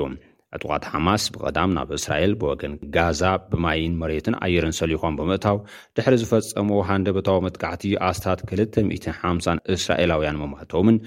ዕጡቓት 0.55 0.83
ሓማስ 0.93 1.23
ብቐዳም 1.33 1.69
ናብ 1.77 1.89
እስራኤል 1.99 2.31
ብወገን 2.41 2.73
ጋዛ 2.95 3.21
ብማይን 3.51 3.93
መሬትን 4.01 4.35
ኣየርን 4.45 4.73
ሰሊኾም 4.81 5.15
ብምእታው 5.19 5.57
ድሕሪ 5.97 6.13
ዝፈፀሙ 6.21 6.69
ሃንደበታዊ 6.89 7.37
መጥካዕቲ 7.47 7.83
ኣስታት 8.09 8.39
250 8.51 9.57
እስራኤላውያን 9.75 10.39
መማቶምን 10.43 10.97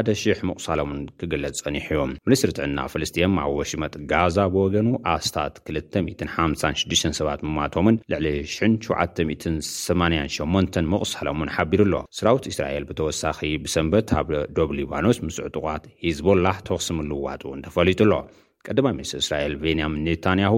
1ደ,000 0.00 0.44
ምቑሳሎምን 0.50 1.00
ክግለጽ 1.22 1.54
ጸኒሕ 1.64 1.86
እዩ 1.94 2.00
ሚኒስትሪ 2.28 2.50
ትዕና 2.58 2.78
ፈልስጥን 2.92 3.34
ኣብ 3.44 3.50
ወሽመጥ 3.60 3.94
ጋዛ 4.12 4.38
ብወገኑ 4.54 4.88
ኣስታት 5.14 5.54
256 5.76 7.18
ሰባ 7.20 7.28
መማቶምን 7.48 7.96
ልዕሊ 8.14 8.26
788 8.56 10.90
ምቑሳሎምን 10.94 11.52
ሓቢሩ 11.56 11.80
ኣሎ 11.88 11.94
ስራውት 12.18 12.44
እስራኤል 12.52 12.84
ብተወሳኺ 12.90 13.38
ብሰንበት 13.64 14.08
ኣብ 14.20 14.28
ዶብ 14.56 14.70
ሊባኖስ 14.80 15.16
ምስ 15.26 15.36
ዕጡቓት 15.48 15.82
ሂዝቦላ 16.06 16.46
ተኽስምልዋጡእን 16.68 17.60
ተፈሊጡ 17.68 17.98
ኣሎ 18.08 18.12
ቀዳማይ 18.68 18.92
ሚኒስትር 18.98 19.18
እስራኤል 19.24 19.54
ቬንያምን 19.62 20.02
ኔታንያሁ 20.08 20.54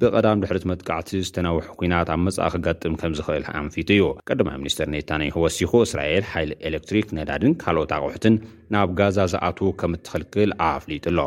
ብቐዳም 0.00 0.40
ድሕረት 0.42 0.64
መጥቃዕቲ 0.70 1.10
ዝተነውሑ 1.28 1.64
ኩናት 1.80 2.08
ኣብ 2.14 2.20
መጽእኺ 2.26 2.52
ጋጥም 2.66 2.94
ከም 3.00 3.12
ዝክእል 3.18 3.44
ኣንፊቱ 3.60 3.90
እዩ 3.96 4.04
ቀዳማይ 4.28 4.56
ሚኒስትር 4.62 4.88
ኔታንያሁ 4.96 5.36
ወሲኹ 5.46 5.72
እስራኤል 5.88 6.24
ሓይሊ 6.32 6.52
ኤሌክትሪክ 6.68 7.08
ነዳድን 7.18 7.54
ካልኦት 7.62 7.92
ኣቑሑትን 7.98 8.36
ናብ 8.76 8.90
ጋዛ 9.00 9.18
ዝኣትዉ 9.34 9.70
ከም 9.82 9.94
እትኽልክል 9.98 10.52
ኣፍሊጡ 10.70 11.06
ኣሎ 11.12 11.20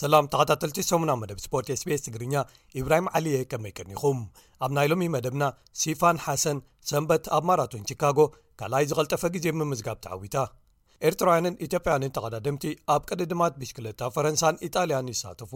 ሰላም 0.00 0.24
ተኸታተልቲ 0.32 0.78
ሰሙና 0.90 1.10
መደብ 1.20 1.38
ስፖርት 1.44 1.68
ስቤስ 1.82 2.02
ትግርኛ 2.06 2.34
ኢብራሂም 2.80 3.06
ዓሊየ 3.18 3.36
ከመይቀኒኹም 3.50 4.18
ኣብ 4.66 4.70
ናይ 4.76 4.88
ሎሚ 4.92 5.02
መደብና 5.14 5.44
ሲፋን 5.82 6.18
ሓሰን 6.24 6.58
ሰንበት 6.90 7.24
ኣብ 7.36 7.44
ማራቶን 7.50 7.86
ቺካጎ 7.90 8.18
ካልኣይ 8.62 8.84
ዝቐልጠፈ 8.90 9.22
ግዜ 9.36 9.46
ምምዝጋብ 9.60 9.96
ተዓዊታ 10.06 10.36
ኤርትራውያንን 11.08 11.58
ኢትዮጵያንን 11.66 12.14
ተቀዳደምቲ 12.16 12.64
ኣብ 12.94 13.02
ቀድድማት 13.10 13.54
ብሽክለታ 13.62 14.00
ፈረንሳን 14.14 14.60
ኢጣልያን 14.68 15.10
ይሳተፉ 15.12 15.52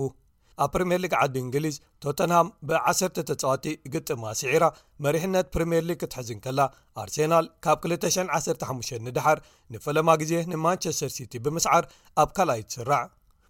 ኣብ 0.65 0.71
ፕሪምየርሊግ 0.75 1.13
ዓዲ 1.21 1.35
እንግሊዝ 1.43 1.77
ቶተንሃም 2.05 2.49
ብ1ሰ 2.69 3.01
ተጽዋቲ 3.19 3.65
ግጥማ 3.93 4.25
ስዒራ 4.41 4.65
መሪሕነት 5.05 5.47
ፕሪምየርሊግ 5.55 5.99
ክትሕዝን 6.03 6.41
ከላ 6.45 6.61
ኣርሴናል 7.03 7.47
ካብ 7.67 7.85
215 7.95 8.93
ንድሓር 9.07 9.39
ንፈለማ 9.75 10.11
ግዜ 10.23 10.33
ንማንቸስተር 10.53 11.13
ሲቲ 11.17 11.33
ብምስዓር 11.47 11.87
ኣብ 12.23 12.31
ካልኣይ 12.39 12.63
ትስራዕ 12.71 13.07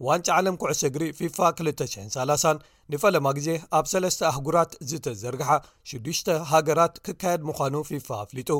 ዋንጫ 0.08 0.28
ዓለም 0.40 0.54
ኩዕሶ 0.60 0.82
እግሪ 0.90 1.02
ፊፋ 1.18 1.38
230 1.62 2.58
ንፈለማ 2.94 3.26
ግዜ 3.38 3.48
ኣብ 3.78 3.84
ሰለስተ 3.94 4.22
ኣህጉራት 4.32 4.70
ዝተዘርግሓ 4.90 5.50
ሽዱሽ 5.90 6.20
ሃገራት 6.52 6.94
ክካየድ 7.08 7.42
ምዃኑ 7.48 7.74
ፊፋ 7.88 8.08
ኣፍሊጡ 8.24 8.50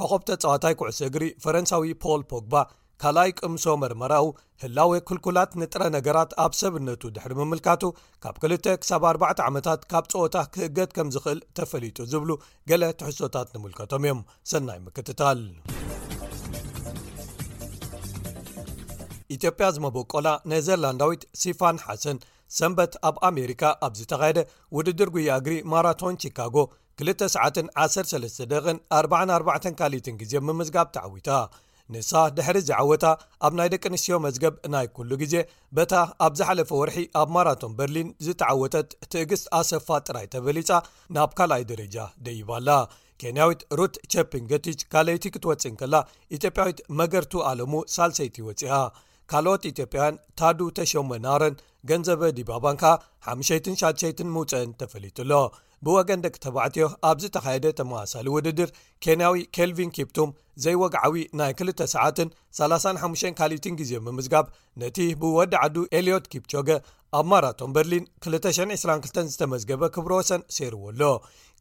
ኮኸብተ 0.00 0.30
ፀዋታይ 0.42 0.74
ኩዕሶ 0.80 0.98
እግሪ 1.10 1.24
ፈረንሳዊ 1.44 1.86
ፖል 2.02 2.20
ፖግባ 2.32 2.54
ካልኣይ 3.02 3.30
ቅምሶ 3.40 3.64
መርመራው 3.82 4.26
ህላወ 4.62 4.92
ክልኩላት 5.08 5.50
ንጥረ 5.60 5.82
ነገራት 5.96 6.30
ኣብ 6.44 6.52
ሰብነቱ 6.60 7.02
ድሕሪ 7.16 7.32
ምምልካቱ 7.40 7.82
ካብ 8.24 8.36
2ል 8.44 8.54
ሳብ 8.90 9.04
4ዕተ 9.10 9.40
ዓመታት 9.48 9.80
ካብ 9.90 10.04
ፀወታ 10.12 10.36
ክእገት 10.54 10.90
ከም 10.96 11.08
ዝኽእል 11.14 11.40
ተፈሊጡ 11.58 11.98
ዝብሉ 12.12 12.30
ገለ 12.72 12.84
ትሕሶታት 13.02 13.48
ንምልከቶም 13.56 14.04
እዮም 14.06 14.20
ሰናይ 14.52 14.80
ምክትታል 14.86 15.40
ኢትዮጵያ 19.36 19.66
ዝመበቆላ 19.76 20.28
ና 20.50 20.60
ዘላንዳዊት 20.68 21.22
ሲፋን 21.42 21.78
ሓሰን 21.86 22.20
ሰንበት 22.58 22.92
ኣብ 23.08 23.16
ኣሜሪካ 23.30 23.62
ኣብዝ 23.86 24.02
ተኸየደ 24.12 24.38
ውድድር 24.76 25.08
ጉያ 25.16 25.30
እግሪ 25.40 25.56
ማራቶን 25.72 26.14
ቺካጎ 26.24 26.56
2ሰ13 27.06 28.44
ደቕን 28.52 28.78
44 29.00 29.66
ካልኢትን 29.80 30.14
ግዜ 30.20 30.32
ምምዝጋብ 30.46 30.86
ተዓዊታ 30.94 31.30
ንሳ 31.92 32.12
ድሕሪ 32.36 32.58
ዝዓወታ 32.68 33.04
ኣብ 33.46 33.52
ናይ 33.58 33.68
ደቂ 33.72 33.82
ኣንስትዮ 33.90 34.16
መዝገብ 34.24 34.54
ናይ 34.74 34.86
ኩሉ 34.96 35.10
ግዜ 35.20 35.34
በታ 35.76 35.92
ኣብ 36.24 36.32
ዝሓለፈ 36.38 36.70
ወርሒ 36.80 36.98
ኣብ 37.20 37.28
ማራቶን 37.34 37.76
በርሊን 37.78 38.08
ዝተዓወተት 38.26 38.88
ትእግስ 39.12 39.42
ኣሰፋ 39.58 39.88
ጥራይ 40.06 40.26
ተበሊጻ 40.34 40.70
ናብ 41.16 41.30
ካልኣይ 41.38 41.64
ደረጃ 41.70 41.96
ደይባኣላ 42.26 42.68
ኬንያዊት 43.22 43.62
ሩት 43.78 43.94
ቸፕንገቲጅ 44.14 44.80
ካልይቲ 44.94 45.24
ክትወፅእን 45.36 45.78
ከላ 45.82 45.94
ኢትዮጵያዊት 46.38 46.80
መገርቱ 47.00 47.32
ኣለሙ 47.52 47.72
ሳልሰይቲ 47.94 48.36
ይወፂኣ 48.42 48.76
ካልኦት 49.32 49.64
ኢትዮጵያያን 49.72 50.18
ታዱ 50.40 50.60
ተሸሞ 50.80 51.10
ናረን 51.28 51.56
ገንዘበ 51.88 52.22
ዲባባንካ 52.40 52.84
5ሸይሻሸይትን 53.32 54.30
ምውፅአን 54.36 54.70
ተፈሊጡሎ 54.82 55.32
ብወገን 55.86 56.20
ደቂ 56.26 56.36
ተባዕትዮ 56.44 56.84
ኣብዝ 57.08 57.24
ተካየደ 57.34 57.66
ተመዋሳሊ 57.78 58.26
ውድድር 58.36 58.70
ኬንያዊ 59.04 59.36
ኬልቪን 59.56 59.92
ኪፕቱም 59.96 60.30
ዘይወግዓዊ 60.64 61.16
ናይ 61.40 61.52
2 61.60 61.82
ሰዓትን 61.94 62.28
35 62.60 63.28
ካሊኢትን 63.40 63.74
ግዜ 63.80 63.92
ብምዝጋብ 64.06 64.46
ነቲ 64.82 64.98
ብወዲ 65.20 65.52
ዓዱ 65.64 65.76
ኤልዮት 65.98 66.26
ኪፕቾገ 66.32 66.70
ኣብ 67.18 67.26
ማራቶን 67.32 67.70
በርሊን 67.76 68.06
222 68.28 69.22
ዝተመዝገበ 69.34 69.82
ክብሮወሰን 69.96 70.42
ሰይርዎ 70.56 70.82
ኣሎ 70.92 71.02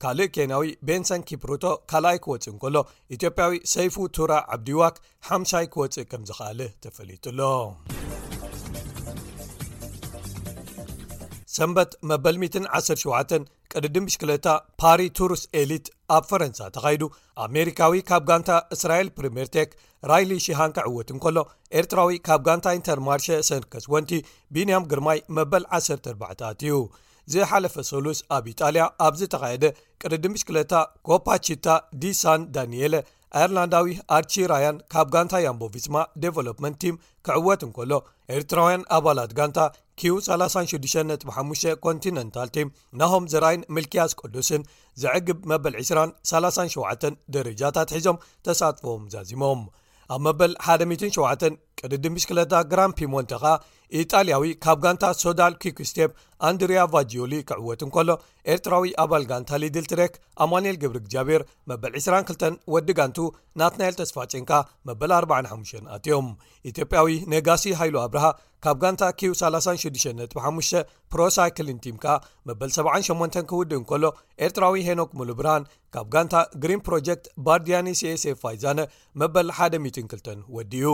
ካልእ 0.04 0.32
ኬንያዊ 0.38 0.66
ቤንሰን 0.88 1.22
ኪፕሩቶ 1.30 1.64
ካልኣይ 1.92 2.20
ክወፅእ 2.26 2.52
እንከሎ 2.54 2.76
ኢትዮጵያዊ 3.18 3.54
ሰይፉ 3.76 3.96
ቱራ 4.18 4.32
ዓብዲዋክ 4.58 4.98
ሓምሳይ 5.30 5.68
ክወፅእ 5.76 6.10
ከም 6.14 6.26
ዝካኣለ 6.32 6.62
ተፈሊጡሎ 6.86 7.40
ሰንበት 11.58 11.92
መበል17 12.10 13.46
ቅርዲ 13.74 13.96
ምሽክለታ 14.06 14.48
ፓሪቱሩስ 14.82 15.42
ኤሊት 15.62 15.88
ኣብ 16.16 16.24
ፈረንሳ 16.30 16.60
ተኻይዱ 16.76 17.04
ኣሜሪካዊ 17.46 18.00
ካብ 18.10 18.24
ጋንታ 18.30 18.52
እስራኤል 18.76 19.10
ፕሪምርቴክ 19.18 19.70
ራይሊ 20.12 20.32
ሺሃንካዕወትንከሎ 20.46 21.38
ኤርትራዊ 21.80 22.18
ካብ 22.28 22.42
ጋንታ 22.48 22.68
ኢንተርማርሽ 22.80 23.28
ሰንከስወንቲ 23.50 24.12
ቢንያም 24.56 24.88
ግርማይ 24.94 25.20
መበል 25.38 25.64
14ታት 25.80 26.62
እዩ 26.68 26.76
ዘ 27.34 27.46
ሓለፈ 27.52 27.76
ሰሉስ 27.92 28.20
ኣብ 28.36 28.46
ኢጣልያ 28.54 28.84
ኣብዝ 29.06 29.22
ተኻየደ 29.34 29.66
ቅርዲ 30.02 30.26
ምሽክለታ 30.34 30.74
ኮፓችታ 31.08 31.68
ዲ 32.02 32.12
ሳን 32.22 32.42
ዳንኤለ 32.58 32.94
ኣየርላንዳዊ 33.38 33.88
ኣርቺ 34.16 34.34
ራያን 34.52 34.78
ካብ 34.94 35.08
ጋንታ 35.14 35.34
ያምቦቪስማ 35.46 35.96
ዴቨሎፕመንት 36.24 36.78
ቲም 36.84 36.96
ክዕወት 37.28 37.62
እንከሎ 37.68 37.92
ኤርትራውያን 38.36 38.84
ኣባላት 38.98 39.32
ጋንታ 39.40 39.60
ኪዩ365 40.02 41.66
ኮንቲነንታል 41.86 42.50
ቲም 42.58 42.70
ናሆም 43.02 43.26
ዝራይን 43.34 43.66
ምልክያስ 43.78 44.12
ቅዱስን 44.22 44.64
ዘዕግብ 45.04 45.40
መበል 45.52 45.76
237 45.82 47.20
ደረጃታት 47.38 47.92
ሒዞም 47.98 48.22
ተሳትፎዎም 48.48 49.04
ዛዚሞም 49.16 49.64
ኣብ 50.16 50.22
መበል 50.26 50.52
17 50.68 51.60
ቅድዲምሽ 51.82 52.24
2ለታ 52.30 52.54
ግራን 52.72 52.92
ፒሞወንተኻኣ 53.00 53.56
ኢጣልያዊ 54.00 54.44
ካብ 54.64 54.78
ጋንታ 54.84 55.04
ሶዳል 55.24 55.54
ኩኩስቴፕ 55.64 56.12
ኣንድሪያ 56.48 56.80
ቫጅዮሊ 56.94 57.34
ክዕወት 57.50 57.82
እንከሎ 57.86 58.10
ኤርትራዊ 58.54 58.86
ኣባል 59.04 59.24
ጋንታ 59.30 59.52
ሊድል 59.64 59.86
ትሬክ 59.92 60.14
ኣማንኤል 60.44 60.78
ግብሪ 60.82 60.98
እግዚብር 61.04 61.42
መበል 61.70 61.94
22 62.00 62.58
ወዲ 62.74 62.90
ጋንቱ 63.00 63.18
ናትናኤል 63.60 63.96
ተስፋጭንካ 64.02 64.52
መበል 64.90 65.12
45 65.20 65.88
ኣትዮም 65.98 66.28
ኢትዮጵያዊ 66.72 67.10
ነጋሲ 67.34 67.66
ሃይሉ 67.82 67.96
አብርሃ 68.06 68.26
ካብ 68.66 68.78
ጋንታ 68.84 69.04
ኪዩ365 69.20 70.74
ፕሮሳይክሊን 71.16 71.80
ቲምካ 71.86 72.06
መበል 72.50 72.70
78 72.80 73.40
ክውድእ 73.52 73.82
እከሎ 73.84 74.04
ኤርትራዊ 74.48 74.84
ሄኖክ 74.90 75.12
ሙሉብርሃን 75.22 75.68
ካብ 75.96 76.08
ጋንታ 76.16 76.36
ግሪን 76.66 76.84
ፕሮጀክት 76.90 77.26
ባርዲያኒ 77.48 77.88
ሲስኤ 78.02 78.36
ፋይዛ 78.44 78.66
ነ 78.80 78.90
መበል 79.24 79.50
12 79.62 80.32
ወድዩ 80.58 80.88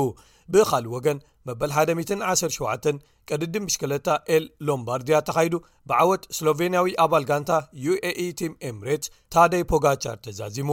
ብኻልእ 0.54 0.92
ወገን 0.96 1.18
መበል 1.48 1.72
117 1.76 3.02
ቀድዲ 3.32 3.56
ምሽከለታ 3.66 4.08
ኤል 4.36 4.46
ሎምባርድያ 4.68 5.16
ተኻሂዱ 5.28 5.56
ብዓወት 5.90 6.24
ስሎቬንያዊ 6.38 6.88
ኣባል 7.06 7.24
ጋንታ 7.30 7.52
uae 7.92 8.28
ቲም 8.42 8.54
ኤምሬት 8.70 9.06
ታደይ 9.34 9.64
ፖጋቻር 9.72 10.18
ተዛዚሙ 10.26 10.70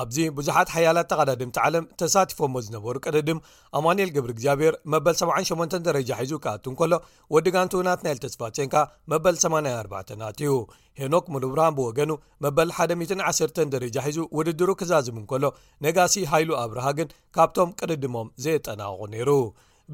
ኣብዚ 0.00 0.18
ብዙሓት 0.38 0.68
ሓያላት 0.74 1.06
ተቐዳድምቲ 1.12 1.56
ዓለም 1.66 1.84
ተሳቲፎዎ 2.00 2.60
ዝነበሩ 2.66 2.94
ቅድድም 3.06 3.38
ኣማንኤል 3.78 4.10
ግብሪ 4.16 4.30
እግዚኣብሔር 4.34 4.74
መበል 4.92 5.14
78 5.20 5.76
ደረጃ 5.88 6.10
ሒዙ 6.22 6.32
ካኣቱ 6.44 6.64
እንከሎ 6.72 6.92
ወዲጋንቱናት 7.34 8.00
ናይል 8.06 8.20
ተስፋንካ 8.24 8.74
መበል 9.12 9.36
84 9.44 10.14
ኣትዩ 10.28 10.52
ሄኖክ 11.00 11.26
ሙሉብርሃም 11.34 11.76
ብወገኑ 11.78 12.10
መበል 12.46 12.70
11 12.78 13.62
ደረጃ 13.74 13.96
ሒዙ 14.08 14.20
ውድድሩ 14.38 14.70
ከዛዝም 14.82 15.18
እንከሎ 15.22 15.44
ነጋሲ 15.88 16.16
ሃይሉ 16.32 16.50
ኣብርሃ 16.64 16.88
ግን 17.00 17.10
ካብቶም 17.36 17.72
ቅድድሞም 17.80 18.30
ዘየጠናቅቑ 18.46 19.00
ነይሩ 19.16 19.30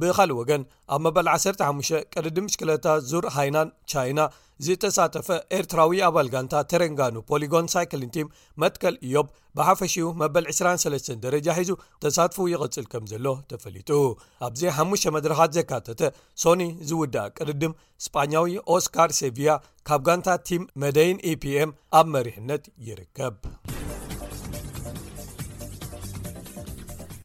ብኻልእ 0.01 0.35
ወገን 0.41 0.63
ኣብ 0.95 1.01
መበል 1.07 1.29
15 1.37 1.97
ቅደድም 2.15 2.49
ሽክለታ 2.53 2.87
ዙር 3.11 3.25
ሃይናን 3.37 3.69
ቻይና 3.91 4.19
ዚ 4.67 4.75
ተሳተፈ 4.83 5.27
ኤርትራዊ 5.57 5.99
ኣባል 6.07 6.29
ጋንታ 6.33 6.55
ተረንጋኑ 6.71 7.15
ፖሊጎን 7.31 7.67
ሳይክልን 7.75 8.11
ቲም 8.17 8.31
መጥከል 8.63 8.95
እዮብ 9.07 9.27
ብሓፈሽኡ 9.59 10.07
መበል 10.23 10.47
23 10.53 11.11
ደረጃ 11.25 11.47
ሒዙ 11.59 11.71
ተሳትፉ 12.05 12.39
ይቕፅል 12.53 12.87
ከም 12.93 13.05
ዘሎ 13.13 13.27
ተፈሊጡ 13.51 13.91
ኣብዘ 14.47 14.63
ሃሙሽ 14.79 15.03
መድረካት 15.17 15.51
ዘካተተ 15.59 16.03
ሶኒ 16.45 16.65
ዝውዳእ 16.89 17.29
ቅርድም 17.37 17.75
እስጳኛዊ 18.03 18.57
ኦስካር 18.77 19.13
ሴቪያ 19.21 19.53
ካብ 19.91 20.03
ጋንታ 20.09 20.29
ቲም 20.49 20.65
መደይን 20.85 21.21
ኢፒኤም 21.33 21.75
ኣብ 22.01 22.09
መሪሕነት 22.17 22.67
ይርከብ 22.89 23.37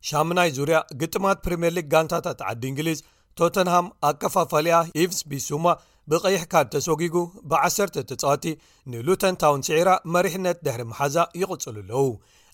ሻናይ 0.09 0.49
ዙርያ 0.59 0.77
ግጥማት 1.01 1.37
ፕሪምየር 1.45 1.73
ሊግ 1.79 1.87
ጋንታታት 1.95 2.39
ዓዲ 2.51 2.63
እንግሊዝ 2.71 3.01
ቶተንሃም 3.41 3.85
ኣከፋፋለያ 4.09 4.77
ቭስ 5.09 5.19
ቢሱማ 5.29 5.65
ብቀይሕካድ 6.11 6.67
ተሰጊጉ 6.75 7.15
ብዓሰርተ 7.51 7.95
ተጻዋቲ 8.09 8.45
ንሉተንታውን 8.91 9.61
ስዒራ 9.67 9.89
መሪሕነት 10.15 10.57
ድሕሪ 10.65 10.81
መሓዛ 10.91 11.17
ይቕፅሉ 11.41 11.77
ኣለው 11.83 12.05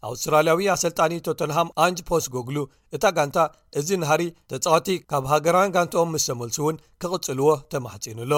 ኣውስትራልያዊ 0.10 0.60
ኣሰልጣኒ 0.74 1.14
ቶተንሃም 1.28 1.70
ኣንጅ 1.86 1.98
ፖስ 2.10 2.26
ጎግሉ 2.36 2.58
እታ 2.96 3.04
ጋንታ 3.18 3.38
እዚ 3.80 3.90
ናሃሪ 4.04 4.24
ተጻወቲ 4.52 4.88
ካብ 5.12 5.24
ሃገራን 5.32 5.74
ጋንቲኦም 5.76 6.12
ምስ 6.16 6.28
ተመልሱ 6.30 6.58
እውን 6.64 6.80
ክቕጽልዎ 7.02 7.50
ተማሕጺኑኣሎ 7.74 8.34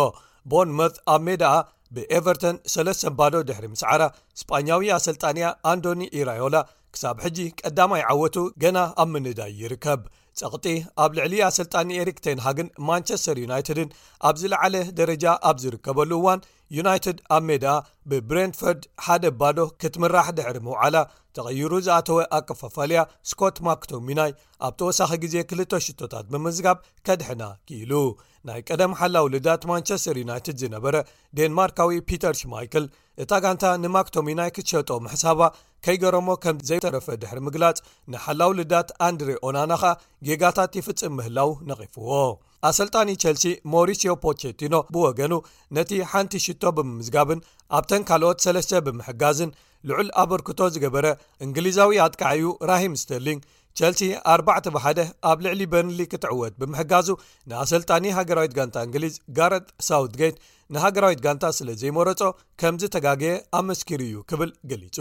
ቦን 0.51 0.69
ሞት 0.79 0.95
ኣብ 1.13 1.21
ሜዳኣ 1.27 1.55
ብኤቨርተን 1.95 2.57
ሰለስ 2.73 2.99
ሰባዶ 3.05 3.33
ድሕሪ 3.49 3.65
ምስዓራ 3.73 4.01
ስጳኛዊ 4.41 4.83
ኣሰልጣንያ 4.97 5.45
ኣንዶኒ 5.71 6.01
ኢራዮላ 6.19 6.55
ክሳብ 6.93 7.17
ሕጂ 7.25 7.37
ቀዳማይ 7.61 8.01
ዓወቱ 8.13 8.35
ገና 8.63 8.77
ኣብ 9.01 9.09
ምንዳይ 9.13 9.51
ይርከብ 9.61 10.01
ጸቕጢ 10.39 10.65
ኣብ 11.03 11.11
ልዕሊያ 11.17 11.43
ስልጣኒ 11.57 11.87
ኤሪክ 12.01 12.17
ተንሃግን 12.25 12.67
ማንቸስተር 12.87 13.37
ዩናይትድን 13.43 13.89
ኣብ 14.27 14.35
ዝለዓለ 14.41 14.75
ደረጃ 14.99 15.25
ኣብ 15.49 15.57
ዝርከበሉ 15.63 16.11
እዋን 16.19 16.39
ዩናይትድ 16.75 17.17
ኣብ 17.35 17.41
ሜድኣ 17.47 17.71
ብብሬንፈርድ 18.09 18.83
ሓደ 19.05 19.23
ባዶ 19.39 19.57
ክትምራሕ 19.81 20.27
ድሕሪ 20.37 20.57
ምውዓላ 20.65 20.95
ተቐይሩ 21.35 21.71
ዝኣተወ 21.85 22.17
ኣከፋፋልያ 22.37 22.99
ስኮት 23.29 23.57
ማክቶሚናይ 23.67 24.31
ኣብ 24.67 24.73
ተወሳኺ 24.79 25.11
ግዜ 25.23 25.35
ክልተ 25.49 25.73
ሽቶታት 25.85 26.25
ብምዝጋብ 26.33 26.77
ከድሕና 27.07 27.43
ክኢሉ 27.69 27.91
ናይ 28.49 28.59
ቀደም 28.69 28.95
ሓላው 28.99 29.25
ልዳት 29.33 29.65
ማንቸስተር 29.71 30.19
ዩናይትድ 30.23 30.57
ዝነበረ 30.63 30.95
ዴንማርካዊ 31.39 31.97
ፒተር 32.11 32.35
ሽማይክል 32.41 32.85
እታ 33.23 33.31
ጋንታ 33.45 33.63
ንማክቶሚናይ 33.85 34.51
ክትሸጦ 34.57 34.89
መሕሳባ 35.07 35.41
ከይገረሞ 35.87 36.27
ከም 36.45 36.57
ዘይተረፈ 36.69 37.07
ድሕሪ 37.23 37.39
ምግላጽ 37.49 37.77
ንሓላው 38.13 38.53
ልዳት 38.61 38.91
ኣንድሬ 39.09 39.31
ኦናናኸ 39.49 39.83
ጌጋታት 40.29 40.79
ይፍጽም 40.81 41.15
ምህላው 41.19 41.51
ነቒፍዎ 41.71 42.09
ኣሰልጣኒ 42.69 43.09
ቸልሲ 43.21 43.43
ሞሪስዮ 43.73 44.11
ፖቼቲኖ 44.23 44.75
ብወገኑ 44.93 45.33
ነቲ 45.75 45.91
ሓንቲ 46.11 46.33
ሽቶ 46.45 46.63
ብምዝጋብን 46.77 47.39
ኣብተን 47.77 48.03
ካልኦት 48.09 48.43
ሰለስተ 48.45 48.71
ብምሕጋዝን 48.85 49.51
ልዑል 49.89 50.09
ኣበርክቶ 50.21 50.59
ዝገበረ 50.73 51.07
እንግሊዛዊ 51.45 51.95
ኣጥቃዓእዩ 52.05 52.47
ራሂም 52.71 52.95
ስተርሊንግ 53.01 53.41
ቸልሲ 53.79 54.01
4 54.33 54.71
1 54.81 55.01
ኣብ 55.29 55.37
ልዕሊ 55.45 55.61
በርንሊ 55.71 55.99
ክትዕወት 56.11 56.53
ብምሕጋዙ 56.61 57.07
ንኣሰልጣኒ 57.49 58.05
ሃገራዊት 58.17 58.53
ጋንታ 58.57 58.77
እንግሊዝ 58.87 59.15
ጋረት 59.37 59.67
ሳውት 59.87 60.13
ጋት 60.21 60.37
ንሃገራዊት 60.75 61.21
ጋንታ 61.25 61.45
ስለ 61.59 61.69
ዘይመረፆ 61.81 62.21
ከምዝ 62.61 62.83
ተጋገየ 62.95 63.33
ኣ 63.59 63.61
መስኪር 63.69 64.01
እዩ 64.07 64.17
ክብል 64.31 64.51
ገሊጹ 64.71 64.97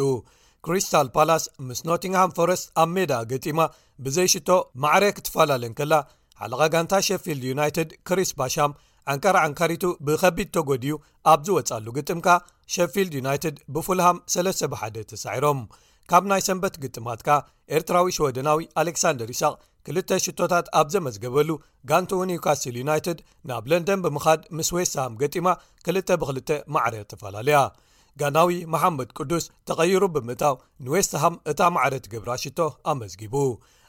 ክሪስታል 0.67 1.09
ፓላስ 1.17 1.45
ምስ 1.67 1.79
ኖቲንግሃም 1.91 2.33
ፎረስት 2.39 2.67
ኣብ 2.83 2.89
ሜዳ 2.97 3.13
ገጢማ 3.33 3.61
ብዘይ 4.07 4.29
ሽቶ 4.35 4.49
ማዕረ 4.83 5.05
ክትፈላለን 5.19 5.73
ከላ 5.79 5.93
ሓለኻ 6.45 6.63
ጋንታ 6.75 6.93
ሸፊልድ 7.07 7.43
ዩናይትድ 7.53 7.91
ክሪስ 8.09 8.31
ባሻም 8.39 8.73
ዓንካር 9.13 9.37
ዓንካሪቱ 9.47 9.83
ብኸቢድ 10.07 10.49
ተጐድዩ 10.57 10.93
ኣብ 11.33 11.41
ዝወፃሉ 11.47 11.87
ግጥምካ 11.97 12.29
ሸፊልድ 12.75 13.13
ዩናይትድ 13.21 13.57
ብፉልሃም 13.75 14.19
3ለ 14.35 14.49
ብ1ደ 14.73 14.97
ተሳዒሮም 15.11 15.61
ካብ 16.11 16.25
ናይ 16.31 16.43
ሰንበት 16.47 16.75
ግጥማት 16.85 17.21
ካ 17.27 17.37
ኤርትራዊ 17.77 18.07
ሽወደናዊ 18.17 18.61
ኣሌክሳንደር 18.83 19.29
ይስቅ 19.35 19.53
ክልተ 19.87 20.19
ሽቶታት 20.27 20.67
ኣብ 20.81 20.87
ዘመዝገበሉ 20.95 21.51
ጋንቱኒዩካስል 21.91 22.75
ዩናይትድ 22.83 23.19
ናብ 23.51 23.67
ለንደን 23.73 24.01
ብምኻድ 24.07 24.41
ምስ 24.59 24.71
ዌስተሃም 24.79 25.19
ገጢማ 25.23 25.49
2ል 25.91 25.99
ብ2ል 26.23 26.49
ማዕረ 26.77 26.95
ተፈላለያ 27.13 27.61
ጋናዊ 28.23 28.57
መሓመድ 28.75 29.11
ቅዱስ 29.19 29.45
ተቐይሩ 29.71 30.03
ብምእጣው 30.17 30.57
ንዌስተሃም 30.87 31.37
እታ 31.53 31.61
ማዕረ 31.77 31.95
ትግብራ 32.07 32.31
ሽቶ 32.45 32.59
ኣመዝጊቡ 32.93 33.35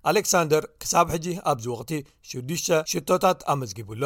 ኣሌክሳንደር 0.09 0.63
ክሳብ 0.81 1.07
ሕጂ 1.13 1.25
ኣብዚ 1.51 1.65
ወቕቲ 1.73 1.91
6ዱሽ 2.29 2.63
ሽቶታት 2.91 3.39
ኣመዝጊብሎ 3.53 4.03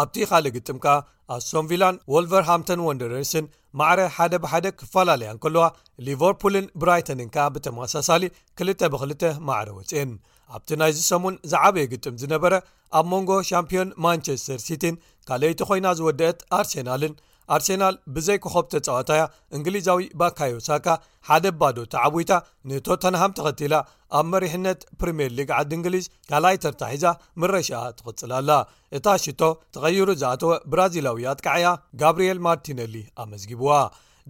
ኣብቲ 0.00 0.16
ኻልእ 0.30 0.52
ግጥም 0.56 0.78
ከኣ 0.84 0.96
ኣሶምቪላን 1.36 1.96
ዎልቨርሃምቶን 2.16 2.80
ወንደረስን 2.88 3.46
ማዕረ 3.78 4.00
ሓደ 4.16 4.34
ብሓደ 4.44 4.66
ክፈላለያን 4.80 5.40
ከለዋ 5.44 5.64
ሊቨርፑልን 6.06 6.66
ብራይተንን 6.82 7.30
ከኣ 7.34 7.46
ብተማሳሳሊ 7.54 8.22
2ል 8.64 8.70
ብ2ል 8.94 9.22
ማዕረ 9.48 9.68
ወፅእን 9.78 10.12
ኣብቲ 10.56 10.70
ናይዝ 10.80 11.00
ሰሙን 11.10 11.34
ዝዓበየ 11.50 11.84
ግጥም 11.92 12.14
ዝነበረ 12.22 12.54
ኣብ 12.98 13.06
መንጎ 13.12 13.30
ሻምፒዮን 13.50 13.90
ማንቸስተር 14.06 14.60
ሲቲን 14.68 14.96
ካልኦይቲ 15.30 15.60
ኮይና 15.68 15.86
ዝወድአት 15.98 16.38
ኣርሴናልን 16.58 17.12
ኣርሴናል 17.54 17.94
ብዘይክኸብ 18.14 18.66
ተፀወታያ 18.72 19.22
እንግሊዛዊ 19.56 19.98
ባካዮሳካ 20.20 20.86
ሓደ 21.28 21.46
ባዶ 21.60 21.76
ቲዓብታ 21.92 22.32
ንቶተንሃም 22.70 23.34
ተኸቲላ 23.38 23.74
ኣብ 24.18 24.26
መሪሕነት 24.34 24.80
ፕሪምየር 25.00 25.32
ሊግ 25.38 25.50
ዓዲ 25.58 25.70
እንግሊዝ 25.78 26.06
ካልይ 26.30 26.56
ተርታሒዛ 26.64 27.04
ምረሻኣ 27.42 27.82
ትኽፅላኣላ 28.00 28.52
እታ 28.98 29.06
ሽቶ 29.24 29.42
ተቐይሩ 29.76 30.08
ዝኣተወ 30.22 30.52
ብራዚላዊ 30.74 31.26
ኣትቃዕ 31.32 31.56
እያ 31.62 31.70
ጋብሪኤል 32.02 32.40
ማርቲነሊ 32.48 32.96
ኣመዝጊብዋ 33.24 33.72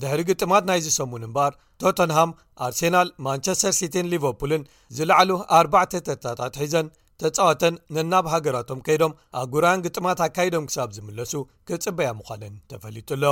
ድሕሪ 0.03 0.21
ግጥማት 0.29 0.65
ናይ 0.69 0.79
ዝሰሙን 0.87 1.25
እምበኣር 1.29 1.55
ቶተንሃም 1.83 2.31
ኣርሴናል 2.67 3.09
ማንቸስተር 3.27 3.73
ሲቲን 3.81 4.11
ሊቨርፑልን 4.13 4.63
ዝላዕሉ 4.97 5.31
4ርባዕተ 5.57 5.93
ተርታታት 6.07 6.55
ሒዘን 6.61 6.87
ተፃወተን 7.23 7.75
ነናብ 7.95 8.27
ሃገራቶም 8.35 8.79
ከይዶም 8.87 9.13
ኣጉራን 9.41 9.83
ግጥማት 9.85 10.21
ኣካይዶም 10.27 10.67
ክሳብ 10.69 10.91
ዝምለሱ 10.97 11.33
ክፅበያ 11.69 12.09
ምዃንን 12.19 12.55
ተፈሊጡሎ 12.71 13.25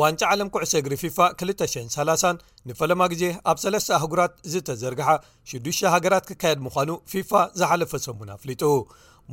ዋንጫ 0.00 0.20
ዓለም 0.32 0.48
ኩዕሶ 0.54 0.72
እግሪ 0.80 0.94
ፊፋ 1.02 1.18
2030 1.48 2.32
ንፈለማ 2.68 3.02
ግዜ 3.12 3.24
ኣብ 3.50 3.58
3ለስ 3.64 3.86
ኣህጉራት 3.98 4.32
ዝተዘርግሓ 4.54 5.08
6ዱሽ 5.50 5.78
ሃገራት 5.94 6.24
ክካየድ 6.30 6.60
ምዃኑ 6.68 6.90
ፊፋ 7.12 7.30
ዝሓለፈ 7.58 7.92
ሰሙን 8.06 8.32
ኣፍሊጡ 8.38 8.62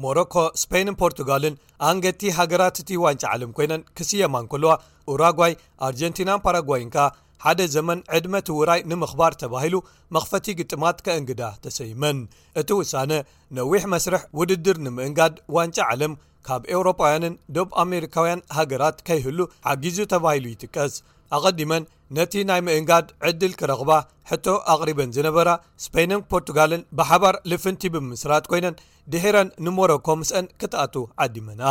ሞሮኮ 0.04 0.36
ስፔንን 0.64 0.98
ፖርቱጋልን 1.02 1.56
ኣንገቲ 1.88 2.22
ሃገራት 2.42 2.76
እቲ 2.84 2.92
ዋንጫ 3.06 3.24
ዓለም 3.36 3.54
ኮይነን 3.58 3.82
ክስየማን 4.00 4.46
ከልዋ 4.52 4.74
ኡራጓይ 5.14 5.54
ኣርጀንቲናን 5.88 6.44
ፓራጓይንካ 6.48 6.98
ሓደ 7.44 7.62
ዘመን 7.76 8.00
ዕድመ 8.16 8.36
ትውራይ 8.48 8.82
ንምኽባር 8.90 9.34
ተባሂሉ 9.42 9.76
መኽፈቲ 10.16 10.46
ግጥማት 10.60 10.98
ከእንግዳ 11.06 11.42
ተሰይመን 11.64 12.18
እቲ 12.62 12.70
ውሳነ 12.82 13.12
ነዊሕ 13.58 13.84
መስርሕ 13.94 14.24
ውድድር 14.40 14.78
ንምእንጋድ 14.88 15.36
ዋንጫ 15.56 15.78
ዓለም 15.94 16.14
ካብ 16.48 16.62
ኤውሮጳውያንን 16.74 17.34
ዶብ 17.56 17.72
ኣሜሪካውያን 17.84 18.46
ሃገራት 18.58 19.00
ከይህሉ 19.10 19.40
ሓጊዙ 19.70 19.98
ተባሂሉ 20.14 20.46
ይትቀስ 20.54 20.94
ኣቀዲመን 21.38 21.84
ነቲ 22.18 22.34
ናይ 22.48 22.62
ምእንጋድ 22.68 23.06
ዕድል 23.28 23.54
ክረኽባ 23.60 23.92
ሕቶ 24.30 24.46
ኣቕሪበን 24.74 25.14
ዝነበራ 25.16 25.50
ስፔነን 25.84 26.26
ፖርቱጋልን 26.32 26.84
ብሓባር 27.00 27.36
ልፍንቲ 27.52 27.82
ብምስራት 27.96 28.48
ኮይነን 28.54 28.80
ድሔረን 29.14 29.50
ንሞሮኮ 29.66 30.08
ምስአን 30.22 30.52
ክትኣቱ 30.62 30.96
ዓዲመና 31.26 31.64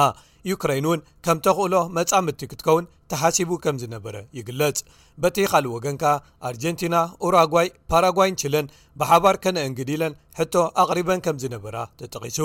ዩክራይን 0.50 0.86
እውን 0.88 1.00
ከም 1.24 1.38
ተክእሎ 1.46 1.74
መፃምድቲ 1.96 2.42
ክትከውን 2.50 2.84
ተሓሲቡ 3.10 3.50
ከም 3.64 3.76
ዝነበረ 3.82 4.16
ይግለጽ 4.38 4.78
በቲይኻሊእ 5.22 5.72
ወገን 5.76 5.96
ከ 6.02 6.12
ኣርጀንቲና 6.48 6.96
ኡራጓይ 7.26 7.68
ፓራጓይን 7.90 8.38
ችለን 8.42 8.66
ብሓባር 9.00 9.36
ከነአንግዲለን 9.44 10.14
ሕቶ 10.38 10.54
ኣቕሪበን 10.82 11.22
ከም 11.26 11.36
ዝነበራ 11.42 11.76
ተጠቂሱ 12.00 12.38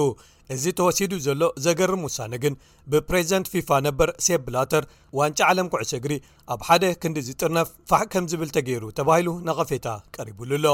እዚ 0.56 0.64
ተወሲዱ 0.80 1.14
ዘሎ 1.28 1.44
ዘገርም 1.66 2.04
ውሳነ 2.08 2.34
ግን 2.44 2.56
ብፕሬዚደንት 2.94 3.48
ፊፋ 3.54 3.70
ነበር 3.88 4.10
ሴ 4.26 4.40
ብላተር 4.48 4.84
ዋንጫ 5.20 5.40
ዓለም 5.52 5.70
ኩዕሶ 5.76 5.94
እግሪ 6.00 6.14
ኣብ 6.56 6.62
ሓደ 6.70 6.84
ክንዲ 7.04 7.22
ዝጥርነፍ 7.30 7.70
ፋሕ 7.90 8.04
ከም 8.14 8.26
ዝብል 8.32 8.50
ተገይሩ 8.56 8.86
ተባሂሉ 8.98 9.30
ንቐፌታ 9.48 9.88
ቀሪቡሉ 10.16 10.52
ሎ 10.64 10.68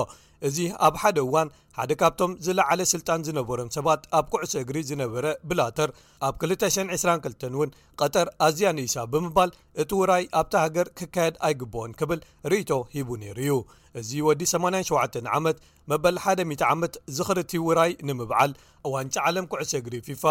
እዚ 0.48 0.58
ኣብ 0.88 0.96
ሓደ 1.02 1.18
እዋን 1.26 1.48
ሓደ 1.78 1.92
ካብቶም 2.02 2.32
ዝለዓለ 2.46 2.80
ስልጣን 2.92 3.24
ዝነበሮም 3.28 3.70
ሰባት 3.76 4.02
ኣብ 4.18 4.26
ኩዕሶ 4.34 4.54
እግሪ 4.62 4.78
ዝነበረ 4.90 5.26
ብላተር 5.50 5.90
ኣብ 6.28 6.36
222 6.44 7.44
እውን 7.50 7.74
ቀጠር 8.02 8.30
ኣዝያ 8.48 8.70
ንይሳ 8.78 8.96
ብምባል 9.14 9.52
እቲ 9.84 9.92
ውራይ 10.00 10.24
ኣብቲ 10.42 10.54
ሃገር 10.64 10.88
ክካየድ 11.02 11.36
ኣይግብኦን 11.50 11.92
ክብል 12.02 12.22
ርእቶ 12.54 12.72
ሂቡ 12.96 13.10
ነይሩ 13.26 13.38
እዩ 13.52 13.60
እዚ 14.00 14.10
ወዲ 14.30 14.42
87 14.56 15.22
ዓመት 15.40 15.60
መበል 15.94 16.18
100 16.56 16.68
ዓመት 16.74 16.96
ዝኽርት 17.18 17.54
ውራይ 17.68 17.94
ንምብዓል 18.10 18.54
ኣዋንጫ 18.90 19.16
ዓለም 19.32 19.48
ኩዕሶ 19.54 19.72
እግሪ 19.84 19.96
ፊፋ 20.10 20.24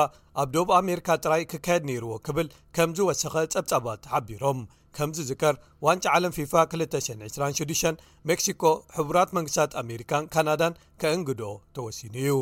ኣብ 0.43 0.49
ዶብ 0.57 0.69
ኣሜሪካ 0.81 1.09
ጥራይ 1.27 1.45
ክካየድ 1.55 1.85
ነይርዎ 1.93 2.13
ክብል 2.29 2.49
ከም 2.79 2.91
ዝወሰኸ 2.99 3.35
ጸብጻባት 3.57 4.11
ሓቢሮም 4.15 4.61
ከምዚ 4.97 5.19
ዝከር 5.31 5.55
ዋንጫ 5.87 6.05
ዓለም 6.17 6.33
ፊፋ 6.39 6.53
226 6.75 7.95
ሜክሲኮ 8.31 8.63
ሕቡራት 8.97 9.31
መንግስታት 9.39 9.73
ኣሜሪካን 9.83 10.25
ካናዳን 10.35 10.79
ከእንግዶ 11.03 11.43
ተወሲኑ 11.77 12.15
እዩ 12.25 12.33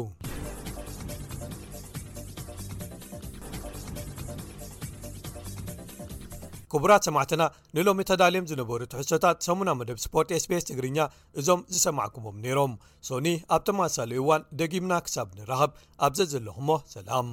ክቡራት 6.72 7.04
ሰማዕትና 7.06 7.42
ንሎሚ 7.76 8.00
ተዳልዮም 8.08 8.48
ዝነበሩ 8.50 8.80
ትሕሶታት 8.92 9.36
ሰሙና 9.46 9.70
መደብ 9.80 9.98
ስፖርት 10.02 10.32
ኤስፔስ 10.38 10.66
ትግርኛ 10.70 10.98
እዞም 11.40 11.60
ዝሰማዕኩሞም 11.74 12.36
ነይሮም 12.46 12.74
ሶኒ 13.08 13.28
ኣብቶማኣሳለዩ 13.58 14.20
እዋን 14.24 14.44
ደጊምና 14.60 14.94
ክሳብ 15.06 15.30
ንረኸብ 15.38 15.70
ኣብዘ 16.08 16.20
ዘለኹሞ 16.34 16.68
ሰላም 16.96 17.30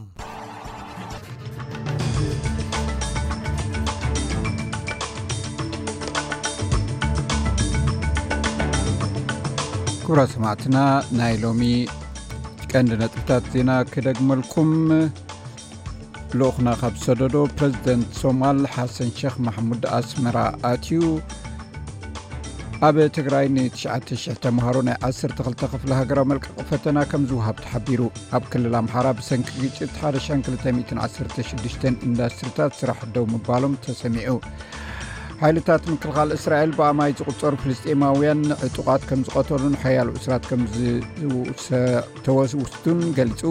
ክብራ 10.07 10.23
ሰማዕትና 10.33 10.77
ናይ 11.19 11.35
ሎሚ 11.43 11.59
ቀንዲ 12.71 12.91
ነጥብታት 13.01 13.45
ዜና 13.53 13.71
ክደግመልኩም 13.93 14.69
ልኡክና 16.39 16.67
ካብ 16.81 16.95
ሰደዶ 17.05 17.37
ፕረዚደንት 17.57 18.09
ሶማል 18.21 18.59
ሓሰን 18.75 19.09
ሸክ 19.19 19.35
ማሕሙድ 19.47 19.85
ኣስመራ 19.97 20.37
ኣትዩ 20.71 21.01
ኣብ 22.89 22.97
ትግራይ 23.17 23.47
ን 23.55 23.67
900 23.79 24.37
ተምሃሮ 24.45 24.75
ናይ 24.89 24.97
12 25.11 25.67
ክፍ 25.73 25.91
ሃገራዊ 25.99 26.27
መልቀቕ 26.31 26.57
ፈተና 26.71 26.97
ከም 27.13 27.25
ዝውሃብ 27.31 27.57
ሓቢሩ 27.73 28.01
ኣብ 28.37 28.45
ክልል 28.53 28.75
አምሓራ 28.81 29.07
ብሰንኪ 29.21 29.51
ግጭት 29.63 29.95
12216 30.15 31.91
ኢንዳስትሪታት 32.09 32.77
ስራሕ 32.81 33.01
ደው 33.17 33.27
ምባሎም 33.35 33.79
ተሰሚዑ 33.87 34.35
ሓይልታት 35.39 35.83
ምክልካል 35.93 36.29
እስራኤል 36.35 36.71
ብኣማይ 36.77 37.11
ዝቁፀሩ 37.19 37.53
ፍልስጢማውያን 37.63 38.41
ዕጡቃት 38.67 39.01
ከም 39.09 39.21
ዝቀተሉን 39.27 39.73
ሓያሉ 39.81 40.07
እስራት 40.19 40.43
ከም 40.49 40.61
ዝተወውስቱን 41.63 42.99
ገልፁ 43.17 43.41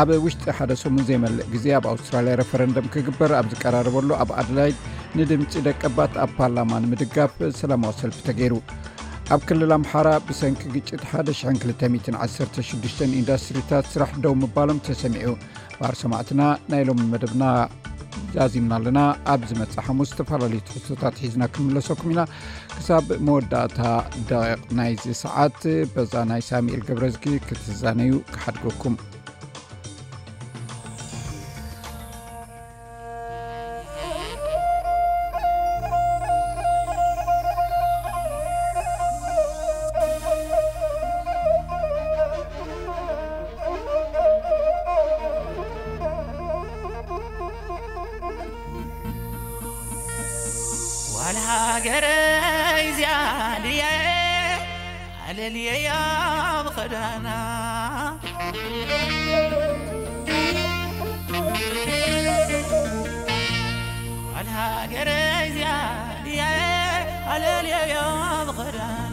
ኣብ 0.00 0.10
ውሽጢ 0.24 0.44
ሓደ 0.58 0.72
ሰሙን 0.82 1.04
ዘይመልእ 1.10 1.46
ግዜ 1.54 1.64
ኣብ 1.78 1.86
ኣውስትራልያ 1.92 2.34
ረፈረንደም 2.40 2.90
ክግበር 2.94 3.32
ኣብ 3.38 3.46
ዝቀራርበሉ 3.52 4.10
ኣብ 4.24 4.32
ኣድላይድ 4.42 4.76
ንድምፂ 5.20 5.54
ደቀ 5.68 5.82
ባት 5.98 6.14
ኣብ 6.24 6.30
ፓርላማ 6.40 6.72
ንምድጋፍ 6.86 7.34
ሰላማዊ 7.60 7.94
ሰልፊ 8.02 8.18
ተገይሩ 8.28 8.54
ኣብ 9.34 9.42
ክልል 9.50 9.72
ኣምሓራ 9.78 10.08
ብሰንኪ 10.28 10.62
ግጭት 10.76 11.02
1216 11.20 13.06
ኢንዳስትሪታት 13.20 13.86
ስራሕ 13.94 14.12
ደው 14.26 14.34
ምባሎም 14.42 14.80
ተሰሚዑ 14.88 15.32
ባህር 15.80 15.96
ሰማዕትና 16.04 16.42
ናይሎም 16.74 17.00
መደብና 17.14 17.42
ጃዚምና 18.34 18.72
ኣለና 18.80 19.00
ኣብ 19.32 19.40
ዝመጽእ 19.50 19.82
ሓሙስ 19.86 20.08
ዝተፈላለዩ 20.12 20.60
ትሕቶታት 20.68 21.16
ሒዝና 21.22 21.42
ክምለሰኩም 21.54 22.10
ኢና 22.14 22.22
ክሳብ 22.74 23.06
መወዳእታ 23.28 23.80
ደቂቕ 24.30 24.60
ናይዚ 24.80 25.04
ሰዓት 25.24 25.60
በዛ 25.94 26.12
ናይ 26.32 26.42
ሳሙኤል 26.50 26.84
ገብረዝጊ 26.90 27.24
ክትህዛነዩ 27.48 28.12
ክሓድገኩም 28.34 28.94
علاليا 67.34 67.86
ياضغرانا 67.86 69.12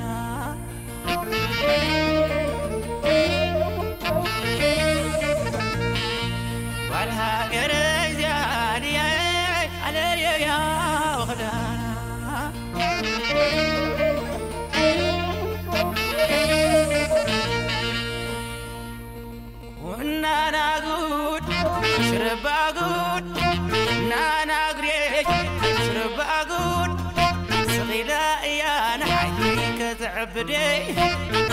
فد 30.35 31.48